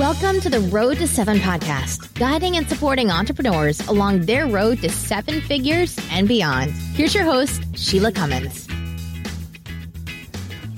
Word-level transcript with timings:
Welcome 0.00 0.40
to 0.40 0.48
the 0.48 0.60
Road 0.60 0.96
to 0.96 1.06
Seven 1.06 1.36
podcast, 1.40 2.14
guiding 2.14 2.56
and 2.56 2.66
supporting 2.66 3.10
entrepreneurs 3.10 3.86
along 3.86 4.20
their 4.20 4.46
road 4.46 4.80
to 4.80 4.88
seven 4.88 5.42
figures 5.42 5.94
and 6.10 6.26
beyond. 6.26 6.70
Here's 6.70 7.14
your 7.14 7.24
host, 7.24 7.62
Sheila 7.76 8.10
Cummins. 8.10 8.66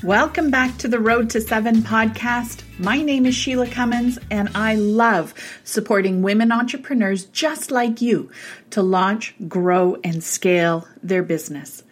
Welcome 0.03 0.51
back 0.51 0.77
to 0.79 0.89
the 0.89 0.99
Road 0.99 1.31
to 1.31 1.41
Seven 1.41 1.83
podcast. 1.83 2.65
My 2.81 3.01
name 3.01 3.25
is 3.25 3.37
Sheila 3.37 3.69
Cummins, 3.69 4.19
and 4.29 4.49
I 4.57 4.75
love 4.75 5.35
supporting 5.63 6.23
women 6.23 6.51
entrepreneurs 6.51 7.27
just 7.27 7.71
like 7.71 8.03
you 8.03 8.29
to 8.71 8.83
launch, 8.83 9.37
grow, 9.47 9.99
and 10.03 10.25
scale 10.25 10.89
their 11.01 11.23
business. 11.23 11.85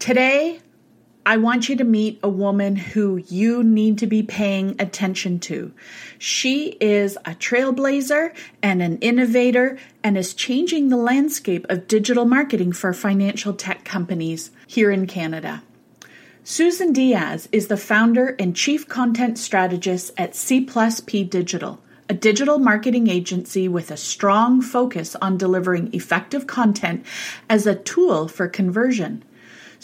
Today, 0.00 0.58
I 1.24 1.36
want 1.36 1.68
you 1.68 1.76
to 1.76 1.84
meet 1.84 2.18
a 2.24 2.28
woman 2.28 2.74
who 2.74 3.22
you 3.28 3.62
need 3.62 3.98
to 3.98 4.08
be 4.08 4.24
paying 4.24 4.74
attention 4.80 5.38
to. 5.40 5.72
She 6.18 6.76
is 6.80 7.16
a 7.24 7.36
trailblazer 7.36 8.34
and 8.60 8.82
an 8.82 8.98
innovator 8.98 9.78
and 10.02 10.18
is 10.18 10.34
changing 10.34 10.88
the 10.88 10.96
landscape 10.96 11.64
of 11.68 11.86
digital 11.86 12.24
marketing 12.24 12.72
for 12.72 12.92
financial 12.92 13.52
tech 13.52 13.84
companies 13.84 14.50
here 14.66 14.90
in 14.90 15.06
Canada. 15.06 15.62
Susan 16.42 16.92
Diaz 16.92 17.48
is 17.52 17.68
the 17.68 17.76
founder 17.76 18.34
and 18.40 18.56
chief 18.56 18.88
content 18.88 19.38
strategist 19.38 20.10
at 20.18 20.34
C 20.34 20.60
Plus 20.60 20.98
P 20.98 21.22
Digital, 21.22 21.80
a 22.08 22.14
digital 22.14 22.58
marketing 22.58 23.08
agency 23.08 23.68
with 23.68 23.92
a 23.92 23.96
strong 23.96 24.60
focus 24.60 25.14
on 25.22 25.38
delivering 25.38 25.94
effective 25.94 26.48
content 26.48 27.06
as 27.48 27.64
a 27.64 27.76
tool 27.76 28.26
for 28.26 28.48
conversion. 28.48 29.22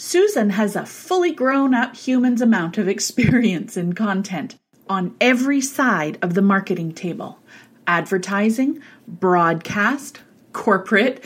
Susan 0.01 0.51
has 0.51 0.77
a 0.77 0.85
fully 0.85 1.33
grown 1.33 1.73
up 1.73 1.93
human's 1.93 2.41
amount 2.41 2.77
of 2.77 2.87
experience 2.87 3.75
in 3.75 3.91
content 3.91 4.55
on 4.87 5.13
every 5.19 5.59
side 5.59 6.17
of 6.21 6.35
the 6.35 6.41
marketing 6.41 6.93
table 6.93 7.37
advertising, 7.85 8.81
broadcast, 9.09 10.21
corporate, 10.53 11.21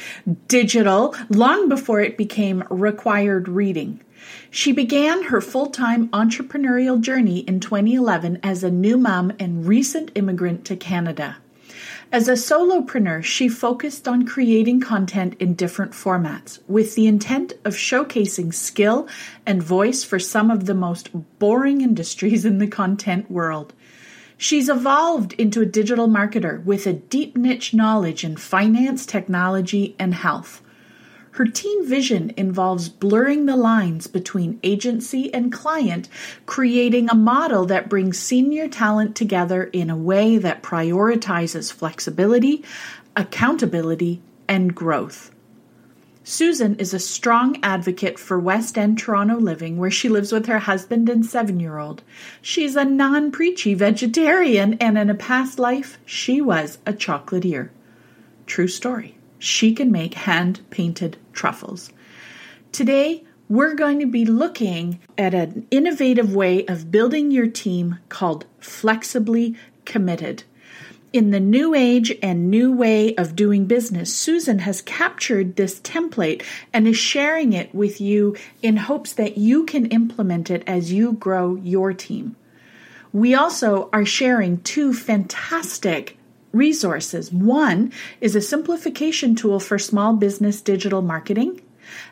digital, 0.48 1.14
long 1.30 1.70
before 1.70 2.02
it 2.02 2.18
became 2.18 2.64
required 2.72 3.48
reading. 3.48 4.02
She 4.50 4.72
began 4.72 5.26
her 5.26 5.40
full 5.40 5.68
time 5.68 6.10
entrepreneurial 6.10 7.00
journey 7.00 7.42
in 7.42 7.60
2011 7.60 8.40
as 8.42 8.64
a 8.64 8.72
new 8.72 8.98
mom 8.98 9.34
and 9.38 9.68
recent 9.68 10.10
immigrant 10.16 10.66
to 10.66 10.76
Canada. 10.76 11.38
As 12.14 12.28
a 12.28 12.34
solopreneur, 12.34 13.24
she 13.24 13.50
focused 13.50 14.08
on 14.08 14.28
creating 14.28 14.82
content 14.82 15.34
in 15.40 15.56
different 15.56 15.94
formats 15.94 16.60
with 16.68 16.94
the 16.94 17.08
intent 17.08 17.54
of 17.66 17.74
showcasing 17.74 18.54
skill 18.54 19.08
and 19.48 19.64
voice 19.64 20.04
for 20.04 20.20
some 20.20 20.52
of 20.52 20.68
the 20.68 20.76
most 20.76 21.10
boring 21.40 21.82
industries 21.82 22.46
in 22.46 22.60
the 22.60 22.68
content 22.68 23.32
world. 23.32 23.74
She's 24.38 24.70
evolved 24.70 25.34
into 25.40 25.62
a 25.62 25.66
digital 25.66 26.08
marketer 26.08 26.64
with 26.64 26.86
a 26.86 26.94
deep 26.94 27.36
niche 27.36 27.74
knowledge 27.74 28.24
in 28.24 28.38
finance, 28.38 29.08
technology, 29.08 29.96
and 29.98 30.14
health. 30.14 30.62
Her 31.34 31.48
team 31.48 31.88
vision 31.88 32.32
involves 32.38 32.90
blurring 32.90 33.48
the 33.48 33.56
lines 33.56 34.06
between 34.06 34.60
agency 34.62 35.34
and 35.34 35.52
client, 35.52 36.08
creating 36.46 37.10
a 37.10 37.16
model 37.16 37.66
that 37.66 37.90
brings 37.90 38.20
senior 38.20 38.68
talent 38.68 39.16
together 39.16 39.64
in 39.64 39.90
a 39.90 39.98
way 39.98 40.38
that 40.38 40.62
prioritizes 40.62 41.74
flexibility, 41.74 42.64
accountability, 43.16 44.22
and 44.48 44.76
growth. 44.76 45.32
Susan 46.24 46.76
is 46.76 46.94
a 46.94 47.00
strong 47.00 47.58
advocate 47.64 48.20
for 48.20 48.40
West 48.40 48.78
End 48.78 49.00
Toronto 49.00 49.40
living, 49.40 49.78
where 49.78 49.90
she 49.90 50.10
lives 50.10 50.32
with 50.32 50.46
her 50.46 50.60
husband 50.60 51.10
and 51.10 51.26
seven 51.26 51.60
year 51.60 51.80
old. 51.80 52.04
She's 52.44 52.76
a 52.76 52.86
non 52.86 53.32
preachy 53.32 53.74
vegetarian, 53.74 54.76
and 54.76 55.00
in 55.00 55.10
a 55.10 55.16
past 55.16 55.58
life, 55.58 55.98
she 56.06 56.42
was 56.42 56.78
a 56.86 56.94
chocolatier. 56.94 57.70
True 58.46 58.68
story 58.68 59.18
she 59.44 59.74
can 59.74 59.92
make 59.92 60.14
hand 60.14 60.62
painted 60.70 61.18
truffles. 61.34 61.92
Today, 62.72 63.26
we're 63.50 63.76
going 63.76 64.00
to 64.00 64.06
be 64.06 64.24
looking 64.24 65.02
at 65.18 65.34
an 65.34 65.68
innovative 65.70 66.34
way 66.34 66.66
of 66.66 66.90
building 66.90 67.30
your 67.30 67.48
team 67.48 68.00
called 68.08 68.46
Flexibly 68.60 69.56
Committed. 69.84 70.44
In 71.12 71.32
the 71.32 71.42
new 71.42 71.76
age 71.76 72.18
and 72.24 72.50
new 72.50 72.72
way 72.72 73.14
of 73.16 73.36
doing 73.36 73.66
business, 73.66 74.16
Susan 74.16 74.60
has 74.60 74.82
captured 74.82 75.58
this 75.58 75.80
template 75.82 76.42
and 76.72 76.88
is 76.88 76.98
sharing 76.98 77.52
it 77.52 77.76
with 77.76 78.00
you 78.00 78.38
in 78.62 78.78
hopes 78.78 79.12
that 79.14 79.38
you 79.38 79.66
can 79.66 79.88
implement 79.88 80.50
it 80.50 80.64
as 80.66 80.94
you 80.94 81.12
grow 81.12 81.56
your 81.56 81.92
team. 81.92 82.38
We 83.12 83.36
also 83.36 83.90
are 83.92 84.06
sharing 84.06 84.62
two 84.62 84.94
fantastic 84.94 86.18
resources. 86.54 87.32
One 87.32 87.92
is 88.22 88.36
a 88.36 88.42
simplification 88.42 89.36
tool 89.36 89.60
for 89.60 89.78
small 89.78 90.14
business 90.14 90.62
digital 90.62 91.02
marketing. 91.02 91.62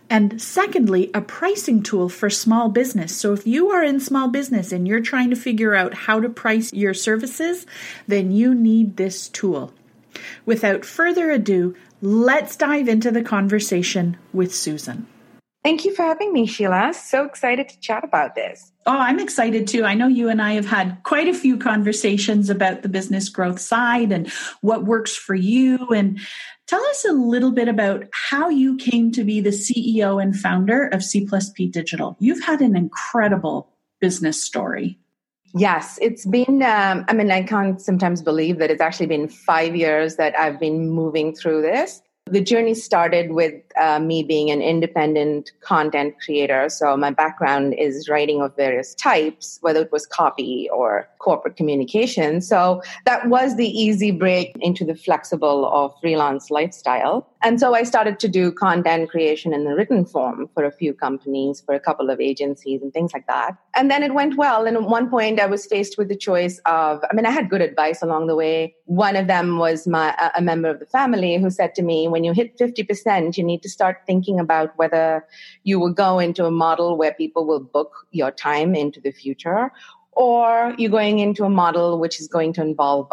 And 0.10 0.42
secondly, 0.42 1.10
a 1.14 1.22
pricing 1.22 1.82
tool 1.82 2.10
for 2.10 2.30
small 2.30 2.68
business. 2.68 3.16
So 3.16 3.32
if 3.32 3.48
you 3.48 3.70
are 3.70 3.84
in 3.84 4.02
small 4.02 4.28
business 4.28 4.74
and 4.74 4.86
you're 4.86 5.00
trying 5.00 5.30
to 5.30 5.36
figure 5.36 5.74
out 5.74 5.94
how 5.94 6.20
to 6.20 6.28
price 6.28 6.74
your 6.74 6.94
services, 6.94 7.66
then 8.08 8.32
you 8.32 8.54
need 8.54 8.98
this 8.98 9.30
tool. 9.30 9.74
Without 10.46 10.84
further 10.84 11.32
ado, 11.32 11.76
let's 12.02 12.58
dive 12.58 12.90
into 12.90 13.12
the 13.12 13.24
conversation 13.24 14.18
with 14.34 14.54
Susan. 14.54 15.08
Thank 15.64 15.86
you 15.86 15.96
for 15.96 16.02
having 16.02 16.34
me, 16.34 16.46
Sheila. 16.48 16.94
So 16.94 17.24
excited 17.24 17.70
to 17.70 17.80
chat 17.80 18.04
about 18.04 18.36
this. 18.36 18.71
Oh, 18.88 18.98
I'm 18.98 19.20
excited 19.20 19.68
too. 19.68 19.86
I 19.86 19.94
know 19.94 20.08
you 20.08 20.30
and 20.30 20.42
I 20.42 20.54
have 20.54 20.66
had 20.66 20.98
quite 21.04 21.28
a 21.28 21.34
few 21.34 21.58
conversations 21.58 22.50
about 22.50 22.82
the 22.82 22.90
business 22.90 23.30
growth 23.30 23.60
side 23.60 24.12
and 24.12 24.28
what 24.62 24.86
works 24.86 25.16
for 25.16 25.36
you. 25.36 25.88
And 25.90 26.20
tell 26.66 26.84
us 26.86 27.06
a 27.06 27.12
little 27.12 27.52
bit 27.52 27.68
about 27.68 28.06
how 28.12 28.50
you 28.50 28.78
came 28.78 29.12
to 29.12 29.24
be 29.24 29.40
the 29.40 29.52
CEO 29.52 30.22
and 30.22 30.36
founder 30.36 30.88
of 30.88 31.04
C 31.04 31.28
plus 31.28 31.52
P 31.52 31.68
Digital. 31.68 32.18
You've 32.20 32.44
had 32.44 32.62
an 32.62 32.76
incredible 32.76 33.70
business 34.00 34.44
story. 34.44 34.98
Yes, 35.54 36.00
it's 36.02 36.26
been, 36.26 36.64
um, 36.64 37.06
I 37.08 37.14
mean, 37.14 37.30
I 37.30 37.44
can't 37.44 37.80
sometimes 37.80 38.22
believe 38.22 38.58
that 38.60 38.72
it's 38.72 38.82
actually 38.82 39.08
been 39.08 39.28
five 39.28 39.76
years 39.76 40.16
that 40.16 40.38
I've 40.40 40.60
been 40.60 40.90
moving 40.90 41.36
through 41.36 41.62
this. 41.62 42.02
The 42.32 42.40
journey 42.40 42.74
started 42.74 43.34
with 43.34 43.54
uh, 43.80 44.00
me 44.00 44.24
being 44.24 44.50
an 44.52 44.62
independent 44.62 45.52
content 45.60 46.16
creator. 46.24 46.70
So 46.70 46.96
my 46.96 47.12
background 47.12 47.76
is 47.78 48.08
writing 48.08 48.42
of 48.42 48.56
various 48.56 48.96
types, 48.96 49.60
whether 49.60 49.82
it 49.82 49.92
was 49.92 50.06
copy 50.06 50.70
or 50.72 51.10
corporate 51.20 51.58
communication. 51.58 52.40
So 52.40 52.82
that 53.06 53.28
was 53.28 53.58
the 53.58 53.68
easy 53.68 54.12
break 54.12 54.56
into 54.62 54.86
the 54.86 54.96
flexible 54.96 55.66
or 55.66 55.94
freelance 56.00 56.50
lifestyle. 56.50 57.28
And 57.44 57.60
so 57.60 57.76
I 57.76 57.84
started 57.84 58.20
to 58.20 58.28
do 58.28 58.52
content 58.52 59.10
creation 59.10 59.54
in 59.54 59.66
the 59.66 59.76
written 59.76 60.06
form 60.06 60.48
for 60.54 60.64
a 60.64 60.72
few 60.72 60.94
companies, 60.94 61.62
for 61.66 61.76
a 61.76 61.80
couple 61.80 62.10
of 62.10 62.22
agencies 62.22 62.82
and 62.82 62.94
things 62.94 63.14
like 63.14 63.28
that. 63.28 63.58
And 63.76 63.92
then 63.92 64.04
it 64.04 64.14
went 64.14 64.38
well. 64.38 64.66
And 64.66 64.78
at 64.78 64.84
one 64.84 65.10
point 65.10 65.40
I 65.40 65.48
was 65.48 65.66
faced 65.66 65.98
with 65.98 66.08
the 66.08 66.16
choice 66.16 66.60
of, 66.66 67.04
I 67.10 67.14
mean, 67.14 67.26
I 67.26 67.32
had 67.32 67.50
good 67.50 67.62
advice 67.62 68.02
along 68.02 68.28
the 68.28 68.36
way. 68.36 68.76
One 68.86 69.16
of 69.16 69.28
them 69.28 69.58
was 69.58 69.88
my, 69.88 70.16
a 70.36 70.42
member 70.42 70.70
of 70.70 70.80
the 70.80 70.86
family 70.86 71.38
who 71.38 71.50
said 71.50 71.76
to 71.76 71.82
me, 71.82 72.08
when 72.08 72.21
you 72.24 72.34
hit 72.34 72.58
50%, 72.58 73.38
you 73.38 73.44
need 73.44 73.62
to 73.64 73.70
start 73.70 74.02
thinking 74.06 74.40
about 74.40 74.78
whether 74.78 75.26
you 75.64 75.80
will 75.80 75.94
go 75.94 76.20
into 76.20 76.46
a 76.46 76.52
model 76.52 76.98
where 76.98 77.14
people 77.14 77.46
will 77.46 77.60
book 77.60 78.08
your 78.12 78.32
time 78.32 78.76
into 78.76 79.00
the 79.00 79.12
future 79.12 79.72
or 80.14 80.76
you're 80.78 80.92
going 80.92 81.20
into 81.20 81.46
a 81.46 81.50
model 81.50 82.00
which 82.00 82.20
is 82.20 82.28
going 82.28 82.54
to 82.54 82.62
involve 82.62 83.12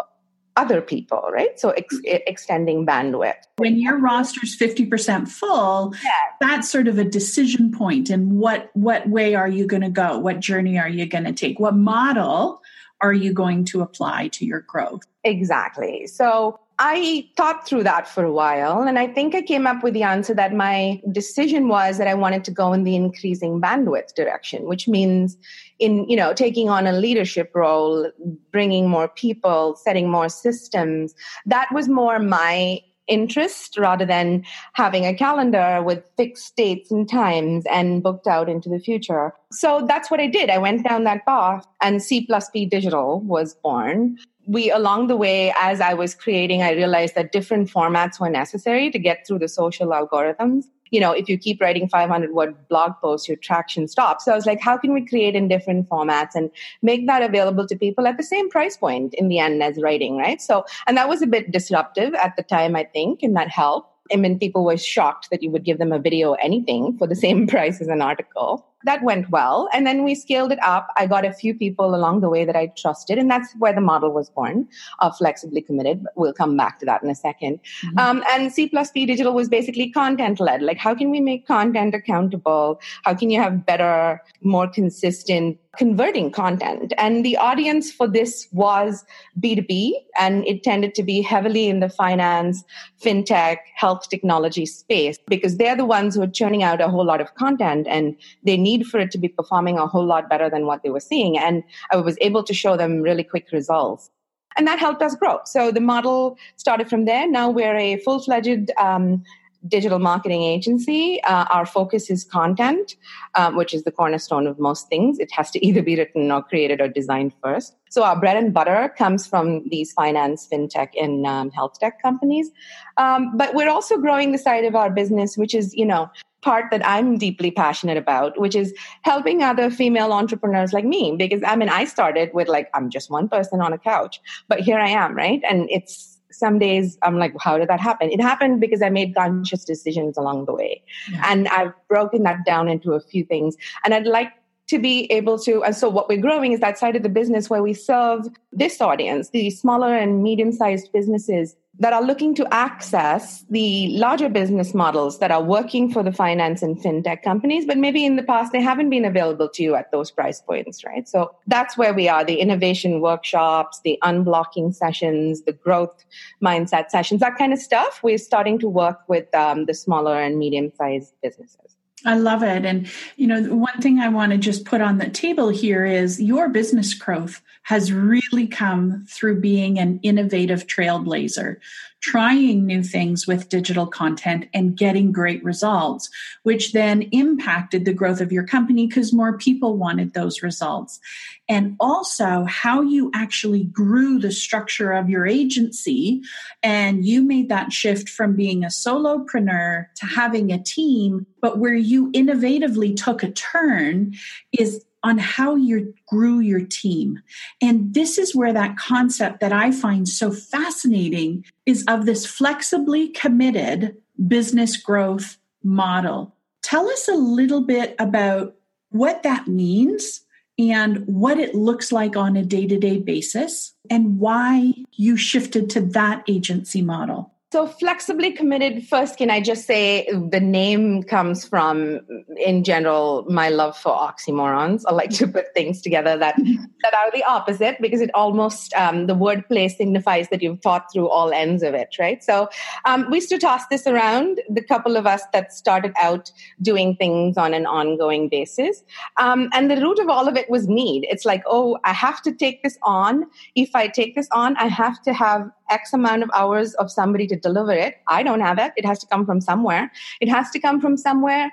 other 0.55 0.81
people, 0.81 1.29
right? 1.31 1.57
So 1.59 1.69
ex- 1.71 1.95
mm-hmm. 1.95 2.17
extending 2.27 2.85
bandwidth. 2.85 3.35
When 3.57 3.79
your 3.79 3.97
roster's 3.97 4.57
50% 4.57 5.29
full, 5.29 5.93
yeah. 6.03 6.11
that's 6.41 6.69
sort 6.69 6.87
of 6.87 6.97
a 6.97 7.05
decision 7.05 7.71
point 7.71 8.09
and 8.09 8.37
what 8.37 8.69
what 8.73 9.07
way 9.07 9.35
are 9.35 9.47
you 9.47 9.65
going 9.65 9.83
to 9.83 9.89
go? 9.89 10.17
What 10.17 10.41
journey 10.41 10.77
are 10.77 10.89
you 10.89 11.05
going 11.05 11.23
to 11.23 11.33
take? 11.33 11.59
What 11.59 11.75
model 11.75 12.61
are 13.01 13.13
you 13.13 13.31
going 13.31 13.63
to 13.65 13.81
apply 13.81 14.27
to 14.29 14.45
your 14.45 14.61
growth? 14.61 15.03
Exactly. 15.23 16.07
So 16.07 16.59
I 16.81 17.27
thought 17.35 17.67
through 17.67 17.83
that 17.83 18.07
for 18.07 18.23
a 18.23 18.31
while, 18.31 18.83
and 18.83 18.97
I 18.97 19.07
think 19.07 19.35
I 19.35 19.41
came 19.41 19.67
up 19.67 19.83
with 19.83 19.93
the 19.93 20.03
answer 20.03 20.33
that 20.33 20.53
my 20.53 21.01
decision 21.11 21.67
was 21.67 21.97
that 21.97 22.07
I 22.07 22.13
wanted 22.13 22.45
to 22.45 22.51
go 22.51 22.71
in 22.71 22.85
the 22.85 22.95
increasing 22.95 23.59
bandwidth 23.59 24.15
direction, 24.15 24.63
which 24.63 24.87
means 24.87 25.35
in 25.79 26.09
you 26.09 26.15
know 26.15 26.33
taking 26.33 26.69
on 26.69 26.87
a 26.87 26.93
leadership 26.93 27.51
role, 27.53 28.09
bringing 28.51 28.87
more 28.87 29.09
people, 29.09 29.75
setting 29.75 30.09
more 30.09 30.29
systems. 30.29 31.13
That 31.45 31.67
was 31.73 31.89
more 31.89 32.17
my 32.17 32.79
interest 33.09 33.77
rather 33.77 34.05
than 34.05 34.45
having 34.73 35.05
a 35.05 35.13
calendar 35.13 35.83
with 35.83 36.03
fixed 36.15 36.55
dates 36.55 36.91
and 36.91 37.09
times 37.09 37.65
and 37.69 38.01
booked 38.01 38.27
out 38.27 38.47
into 38.47 38.69
the 38.69 38.79
future. 38.79 39.33
So 39.51 39.83
that's 39.85 40.09
what 40.09 40.19
I 40.19 40.27
did. 40.27 40.49
I 40.49 40.59
went 40.59 40.87
down 40.87 41.03
that 41.03 41.25
path 41.25 41.65
and 41.81 42.01
C 42.01 42.25
plus 42.25 42.49
P 42.51 42.65
Digital 42.65 43.19
was 43.21 43.55
born 43.55 44.17
we 44.49 44.71
along 44.71 45.07
the 45.07 45.15
way 45.15 45.53
as 45.61 45.79
i 45.79 45.93
was 45.93 46.15
creating 46.15 46.63
i 46.63 46.71
realized 46.71 47.15
that 47.15 47.31
different 47.31 47.69
formats 47.69 48.19
were 48.19 48.29
necessary 48.29 48.89
to 48.89 48.99
get 49.07 49.25
through 49.25 49.39
the 49.39 49.47
social 49.47 49.87
algorithms 49.89 50.65
you 50.91 50.99
know, 50.99 51.11
if 51.11 51.29
you 51.29 51.37
keep 51.37 51.61
writing 51.61 51.87
500 51.87 52.31
word 52.31 52.55
blog 52.67 52.93
posts, 53.01 53.27
your 53.27 53.37
traction 53.37 53.87
stops. 53.87 54.25
So 54.25 54.31
I 54.31 54.35
was 54.35 54.45
like, 54.45 54.59
how 54.59 54.77
can 54.77 54.93
we 54.93 55.05
create 55.05 55.35
in 55.35 55.47
different 55.47 55.87
formats 55.89 56.35
and 56.35 56.49
make 56.81 57.07
that 57.07 57.21
available 57.21 57.67
to 57.67 57.75
people 57.75 58.07
at 58.07 58.17
the 58.17 58.23
same 58.23 58.49
price 58.49 58.77
point 58.77 59.13
in 59.13 59.27
the 59.27 59.39
end 59.39 59.61
as 59.61 59.79
writing, 59.81 60.17
right? 60.17 60.41
So, 60.41 60.65
and 60.87 60.97
that 60.97 61.09
was 61.09 61.21
a 61.21 61.27
bit 61.27 61.51
disruptive 61.51 62.13
at 62.15 62.35
the 62.35 62.43
time, 62.43 62.75
I 62.75 62.83
think, 62.83 63.23
and 63.23 63.35
that 63.35 63.49
helped. 63.49 63.87
I 64.11 64.15
mean, 64.15 64.39
people 64.39 64.65
were 64.65 64.77
shocked 64.77 65.29
that 65.29 65.43
you 65.43 65.51
would 65.51 65.63
give 65.63 65.77
them 65.77 65.91
a 65.91 65.99
video 65.99 66.33
anything 66.33 66.97
for 66.97 67.05
the 67.05 67.15
same 67.25 67.47
price 67.47 67.79
as 67.81 67.87
an 67.87 68.01
article. 68.01 68.65
That 68.85 69.03
went 69.03 69.29
well. 69.29 69.69
And 69.73 69.85
then 69.85 70.03
we 70.03 70.15
scaled 70.15 70.51
it 70.51 70.59
up. 70.63 70.89
I 70.95 71.05
got 71.05 71.25
a 71.25 71.33
few 71.33 71.53
people 71.53 71.95
along 71.95 72.21
the 72.21 72.29
way 72.29 72.45
that 72.45 72.55
I 72.55 72.67
trusted. 72.77 73.17
And 73.17 73.29
that's 73.29 73.53
where 73.59 73.73
the 73.73 73.81
model 73.81 74.11
was 74.11 74.29
born 74.29 74.67
of 74.99 75.17
flexibly 75.17 75.61
committed. 75.61 76.05
We'll 76.15 76.33
come 76.33 76.55
back 76.55 76.79
to 76.79 76.85
that 76.85 77.03
in 77.03 77.09
a 77.09 77.13
2nd 77.13 77.59
mm-hmm. 77.59 77.97
um, 77.97 78.23
and 78.31 78.51
C 78.51 78.69
plus 78.69 78.91
P 78.91 79.05
digital 79.05 79.33
was 79.33 79.49
basically 79.49 79.91
content 79.91 80.39
led. 80.39 80.61
Like, 80.61 80.77
how 80.77 80.95
can 80.95 81.11
we 81.11 81.19
make 81.19 81.47
content 81.47 81.93
accountable? 81.93 82.79
How 83.03 83.13
can 83.13 83.29
you 83.29 83.41
have 83.41 83.65
better, 83.65 84.21
more 84.41 84.67
consistent 84.67 85.59
converting 85.79 86.29
content. 86.29 86.93
And 86.97 87.23
the 87.23 87.37
audience 87.37 87.91
for 87.91 88.05
this 88.05 88.49
was 88.51 89.05
B2B, 89.39 89.93
and 90.19 90.45
it 90.45 90.61
tended 90.61 90.93
to 90.95 91.03
be 91.03 91.21
heavily 91.21 91.69
in 91.69 91.79
the 91.79 91.89
finance, 91.89 92.63
fintech, 93.01 93.57
health 93.75 94.09
technology 94.09 94.65
space 94.65 95.17
because 95.27 95.55
they're 95.57 95.77
the 95.77 95.85
ones 95.85 96.15
who 96.15 96.21
are 96.21 96.27
churning 96.27 96.63
out 96.63 96.81
a 96.81 96.89
whole 96.89 97.05
lot 97.05 97.21
of 97.21 97.33
content 97.35 97.87
and 97.89 98.17
they 98.43 98.57
need 98.57 98.68
for 98.85 98.99
it 98.99 99.11
to 99.11 99.17
be 99.17 99.27
performing 99.27 99.77
a 99.77 99.87
whole 99.87 100.05
lot 100.05 100.29
better 100.29 100.49
than 100.49 100.65
what 100.65 100.83
they 100.83 100.89
were 100.89 100.99
seeing. 100.99 101.37
And 101.37 101.63
I 101.91 101.97
was 101.97 102.17
able 102.21 102.43
to 102.43 102.53
show 102.53 102.77
them 102.77 103.01
really 103.01 103.23
quick 103.23 103.47
results. 103.51 104.09
And 104.57 104.67
that 104.67 104.79
helped 104.79 105.01
us 105.01 105.15
grow. 105.15 105.39
So 105.45 105.71
the 105.71 105.81
model 105.81 106.37
started 106.57 106.89
from 106.89 107.05
there. 107.05 107.29
Now 107.29 107.49
we're 107.49 107.77
a 107.77 107.97
full 107.97 108.19
fledged 108.19 108.71
um, 108.77 109.23
digital 109.67 109.99
marketing 109.99 110.43
agency. 110.43 111.21
Uh, 111.23 111.45
our 111.49 111.65
focus 111.65 112.09
is 112.09 112.23
content, 112.23 112.95
um, 113.35 113.55
which 113.55 113.73
is 113.73 113.83
the 113.83 113.91
cornerstone 113.91 114.47
of 114.47 114.57
most 114.57 114.87
things. 114.87 115.19
It 115.19 115.31
has 115.31 115.51
to 115.51 115.65
either 115.65 115.81
be 115.81 115.95
written 115.97 116.31
or 116.31 116.41
created 116.41 116.81
or 116.81 116.87
designed 116.87 117.33
first. 117.43 117.75
So 117.89 118.03
our 118.03 118.19
bread 118.19 118.37
and 118.37 118.53
butter 118.53 118.93
comes 118.97 119.27
from 119.27 119.67
these 119.69 119.91
finance, 119.91 120.47
fintech, 120.51 120.89
and 120.99 121.25
um, 121.25 121.51
health 121.51 121.79
tech 121.79 122.01
companies. 122.01 122.51
Um, 122.97 123.35
but 123.35 123.53
we're 123.53 123.69
also 123.69 123.97
growing 123.97 124.31
the 124.31 124.37
side 124.37 124.63
of 124.63 124.75
our 124.75 124.89
business, 124.89 125.37
which 125.37 125.53
is, 125.53 125.75
you 125.75 125.85
know, 125.85 126.09
part 126.41 126.65
that 126.71 126.85
I'm 126.85 127.17
deeply 127.17 127.51
passionate 127.51 127.97
about, 127.97 128.39
which 128.39 128.55
is 128.55 128.73
helping 129.01 129.43
other 129.43 129.69
female 129.69 130.13
entrepreneurs 130.13 130.73
like 130.73 130.85
me. 130.85 131.15
Because 131.17 131.43
I 131.43 131.55
mean, 131.55 131.69
I 131.69 131.85
started 131.85 132.31
with 132.33 132.47
like, 132.47 132.69
I'm 132.73 132.89
just 132.89 133.09
one 133.09 133.27
person 133.27 133.61
on 133.61 133.73
a 133.73 133.77
couch, 133.77 134.21
but 134.47 134.59
here 134.59 134.79
I 134.79 134.89
am, 134.89 135.15
right? 135.15 135.41
And 135.49 135.69
it's, 135.69 136.17
some 136.31 136.59
days 136.59 136.97
I'm 137.01 137.17
like, 137.17 137.33
how 137.39 137.57
did 137.57 137.67
that 137.69 137.79
happen? 137.79 138.11
It 138.11 138.21
happened 138.21 138.61
because 138.61 138.81
I 138.81 138.89
made 138.89 139.15
conscious 139.15 139.65
decisions 139.65 140.17
along 140.17 140.45
the 140.45 140.53
way. 140.53 140.81
Yeah. 141.11 141.25
And 141.25 141.47
I've 141.49 141.73
broken 141.89 142.23
that 142.23 142.45
down 142.45 142.69
into 142.69 142.93
a 142.93 143.01
few 143.01 143.25
things. 143.25 143.57
And 143.83 143.93
I'd 143.93 144.05
like 144.05 144.31
to 144.67 144.77
be 144.77 145.11
able 145.11 145.39
to, 145.39 145.63
and 145.63 145.75
so 145.75 145.89
what 145.89 146.07
we're 146.07 146.21
growing 146.21 146.51
is 146.51 146.59
that 146.59 146.77
side 146.77 146.95
of 146.95 147.01
the 147.01 147.09
business 147.09 147.49
where 147.49 147.63
we 147.63 147.73
serve 147.73 148.27
this 148.51 148.79
audience, 148.79 149.31
the 149.31 149.49
smaller 149.49 149.95
and 149.95 150.21
medium 150.21 150.51
sized 150.51 150.91
businesses 150.93 151.55
that 151.79 151.93
are 151.93 152.03
looking 152.03 152.35
to 152.35 152.47
access 152.53 153.45
the 153.49 153.87
larger 153.97 154.27
business 154.27 154.73
models 154.73 155.19
that 155.19 155.31
are 155.31 155.41
working 155.41 155.91
for 155.91 156.03
the 156.03 156.11
finance 156.11 156.61
and 156.61 156.77
fintech 156.77 157.23
companies, 157.23 157.65
but 157.65 157.77
maybe 157.77 158.05
in 158.05 158.17
the 158.17 158.23
past 158.23 158.51
they 158.51 158.61
haven't 158.61 158.89
been 158.89 159.05
available 159.05 159.47
to 159.47 159.63
you 159.63 159.75
at 159.75 159.89
those 159.91 160.11
price 160.11 160.41
points, 160.41 160.83
right? 160.83 161.07
So 161.07 161.33
that's 161.47 161.77
where 161.77 161.93
we 161.93 162.09
are 162.09 162.25
the 162.25 162.39
innovation 162.39 162.99
workshops, 162.99 163.79
the 163.83 163.97
unblocking 164.03 164.75
sessions, 164.75 165.43
the 165.43 165.53
growth 165.53 166.03
mindset 166.43 166.89
sessions, 166.89 167.21
that 167.21 167.37
kind 167.37 167.53
of 167.53 167.59
stuff. 167.59 168.01
We're 168.03 168.17
starting 168.17 168.59
to 168.59 168.67
work 168.67 168.99
with 169.07 169.33
um, 169.33 169.65
the 169.65 169.73
smaller 169.73 170.19
and 170.21 170.37
medium 170.37 170.71
sized 170.75 171.13
businesses. 171.23 171.78
I 172.05 172.17
love 172.17 172.43
it. 172.43 172.65
And, 172.65 172.89
you 173.17 173.27
know, 173.27 173.41
one 173.55 173.81
thing 173.81 173.99
I 173.99 174.09
want 174.09 174.31
to 174.31 174.37
just 174.37 174.65
put 174.65 174.81
on 174.81 174.97
the 174.97 175.09
table 175.09 175.49
here 175.49 175.85
is 175.85 176.21
your 176.21 176.49
business 176.49 176.93
growth 176.93 177.41
has 177.63 177.91
really 177.91 178.47
come 178.47 179.05
through 179.07 179.41
being 179.41 179.77
an 179.77 179.99
innovative 180.01 180.65
trailblazer, 180.65 181.57
trying 182.01 182.65
new 182.65 182.83
things 182.83 183.27
with 183.27 183.49
digital 183.49 183.85
content 183.85 184.47
and 184.53 184.77
getting 184.77 185.11
great 185.11 185.43
results, 185.43 186.09
which 186.43 186.71
then 186.71 187.03
impacted 187.11 187.85
the 187.85 187.93
growth 187.93 188.21
of 188.21 188.31
your 188.31 188.45
company 188.45 188.87
because 188.87 189.13
more 189.13 189.37
people 189.37 189.77
wanted 189.77 190.13
those 190.13 190.41
results. 190.41 190.99
And 191.47 191.75
also 191.79 192.45
how 192.45 192.81
you 192.81 193.11
actually 193.13 193.63
grew 193.63 194.19
the 194.19 194.31
structure 194.31 194.91
of 194.91 195.09
your 195.09 195.25
agency. 195.25 196.21
And 196.61 197.05
you 197.05 197.23
made 197.23 197.49
that 197.49 197.73
shift 197.73 198.07
from 198.07 198.35
being 198.35 198.63
a 198.63 198.67
solopreneur 198.67 199.85
to 199.95 200.05
having 200.05 200.51
a 200.51 200.61
team, 200.61 201.25
but 201.41 201.57
where 201.57 201.73
you 201.73 202.11
innovatively 202.11 202.95
took 202.95 203.23
a 203.23 203.31
turn 203.31 204.13
is 204.57 204.85
on 205.03 205.17
how 205.17 205.55
you 205.55 205.93
grew 206.07 206.39
your 206.39 206.65
team. 206.65 207.21
And 207.61 207.93
this 207.93 208.17
is 208.17 208.35
where 208.35 208.53
that 208.53 208.77
concept 208.77 209.39
that 209.39 209.53
I 209.53 209.71
find 209.71 210.07
so 210.07 210.31
fascinating 210.31 211.45
is 211.65 211.83
of 211.87 212.05
this 212.05 212.25
flexibly 212.25 213.09
committed 213.09 213.97
business 214.27 214.77
growth 214.77 215.37
model. 215.63 216.35
Tell 216.61 216.89
us 216.89 217.07
a 217.07 217.13
little 217.13 217.61
bit 217.61 217.95
about 217.99 218.55
what 218.89 219.23
that 219.23 219.47
means 219.47 220.21
and 220.57 221.07
what 221.07 221.39
it 221.39 221.55
looks 221.55 221.91
like 221.91 222.17
on 222.17 222.35
a 222.35 222.43
day 222.43 222.67
to 222.67 222.77
day 222.77 222.99
basis 222.99 223.73
and 223.89 224.19
why 224.19 224.73
you 224.91 225.15
shifted 225.15 225.69
to 225.69 225.81
that 225.81 226.23
agency 226.27 226.81
model. 226.81 227.33
So 227.51 227.65
flexibly 227.65 228.31
committed, 228.31 228.87
first, 228.87 229.17
can 229.17 229.31
I 229.31 229.41
just 229.41 229.65
say 229.65 230.07
the 230.11 230.39
name 230.39 231.01
comes 231.01 231.43
from, 231.43 231.99
in 232.37 232.63
general, 232.63 233.25
my 233.27 233.49
love 233.49 233.75
for 233.75 233.91
oxymorons. 233.91 234.83
I 234.85 234.93
like 234.93 235.09
to 235.11 235.27
put 235.27 235.51
things 235.55 235.81
together 235.81 236.15
that, 236.15 236.35
that 236.83 236.93
are 236.93 237.09
the 237.11 237.23
opposite 237.23 237.77
because 237.81 238.01
it 238.01 238.11
almost, 238.13 238.71
um, 238.75 239.07
the 239.07 239.15
wordplay 239.15 239.67
signifies 239.75 240.29
that 240.29 240.43
you've 240.43 240.61
thought 240.61 240.93
through 240.93 241.09
all 241.09 241.31
ends 241.33 241.63
of 241.63 241.73
it, 241.73 241.95
right? 241.99 242.23
So 242.23 242.49
um, 242.85 243.09
we 243.09 243.17
used 243.17 243.29
to 243.29 243.39
toss 243.39 243.65
this 243.71 243.87
around, 243.87 244.41
the 244.47 244.61
couple 244.61 244.95
of 244.95 245.07
us 245.07 245.23
that 245.33 245.51
started 245.51 245.93
out 245.99 246.31
doing 246.61 246.97
things 246.97 247.35
on 247.35 247.55
an 247.55 247.65
ongoing 247.65 248.29
basis. 248.29 248.83
Um, 249.17 249.49
and 249.53 249.71
the 249.71 249.77
root 249.77 249.97
of 249.97 250.07
all 250.07 250.27
of 250.27 250.37
it 250.37 250.51
was 250.51 250.67
need. 250.67 251.07
It's 251.09 251.25
like, 251.25 251.41
oh, 251.47 251.79
I 251.83 251.93
have 251.93 252.21
to 252.21 252.31
take 252.31 252.61
this 252.61 252.77
on. 252.83 253.25
If 253.55 253.75
I 253.75 253.87
take 253.87 254.13
this 254.13 254.27
on, 254.31 254.55
I 254.57 254.67
have 254.67 255.01
to 255.01 255.13
have 255.13 255.49
X 255.69 255.93
amount 255.93 256.23
of 256.23 256.29
hours 256.33 256.73
of 256.75 256.91
somebody 256.91 257.27
to 257.27 257.35
deliver 257.35 257.71
it. 257.71 257.95
I 258.07 258.23
don't 258.23 258.41
have 258.41 258.59
it. 258.59 258.73
It 258.75 258.85
has 258.85 258.99
to 258.99 259.07
come 259.07 259.25
from 259.25 259.41
somewhere. 259.41 259.91
It 260.21 260.29
has 260.29 260.49
to 260.51 260.59
come 260.59 260.81
from 260.81 260.97
somewhere 260.97 261.51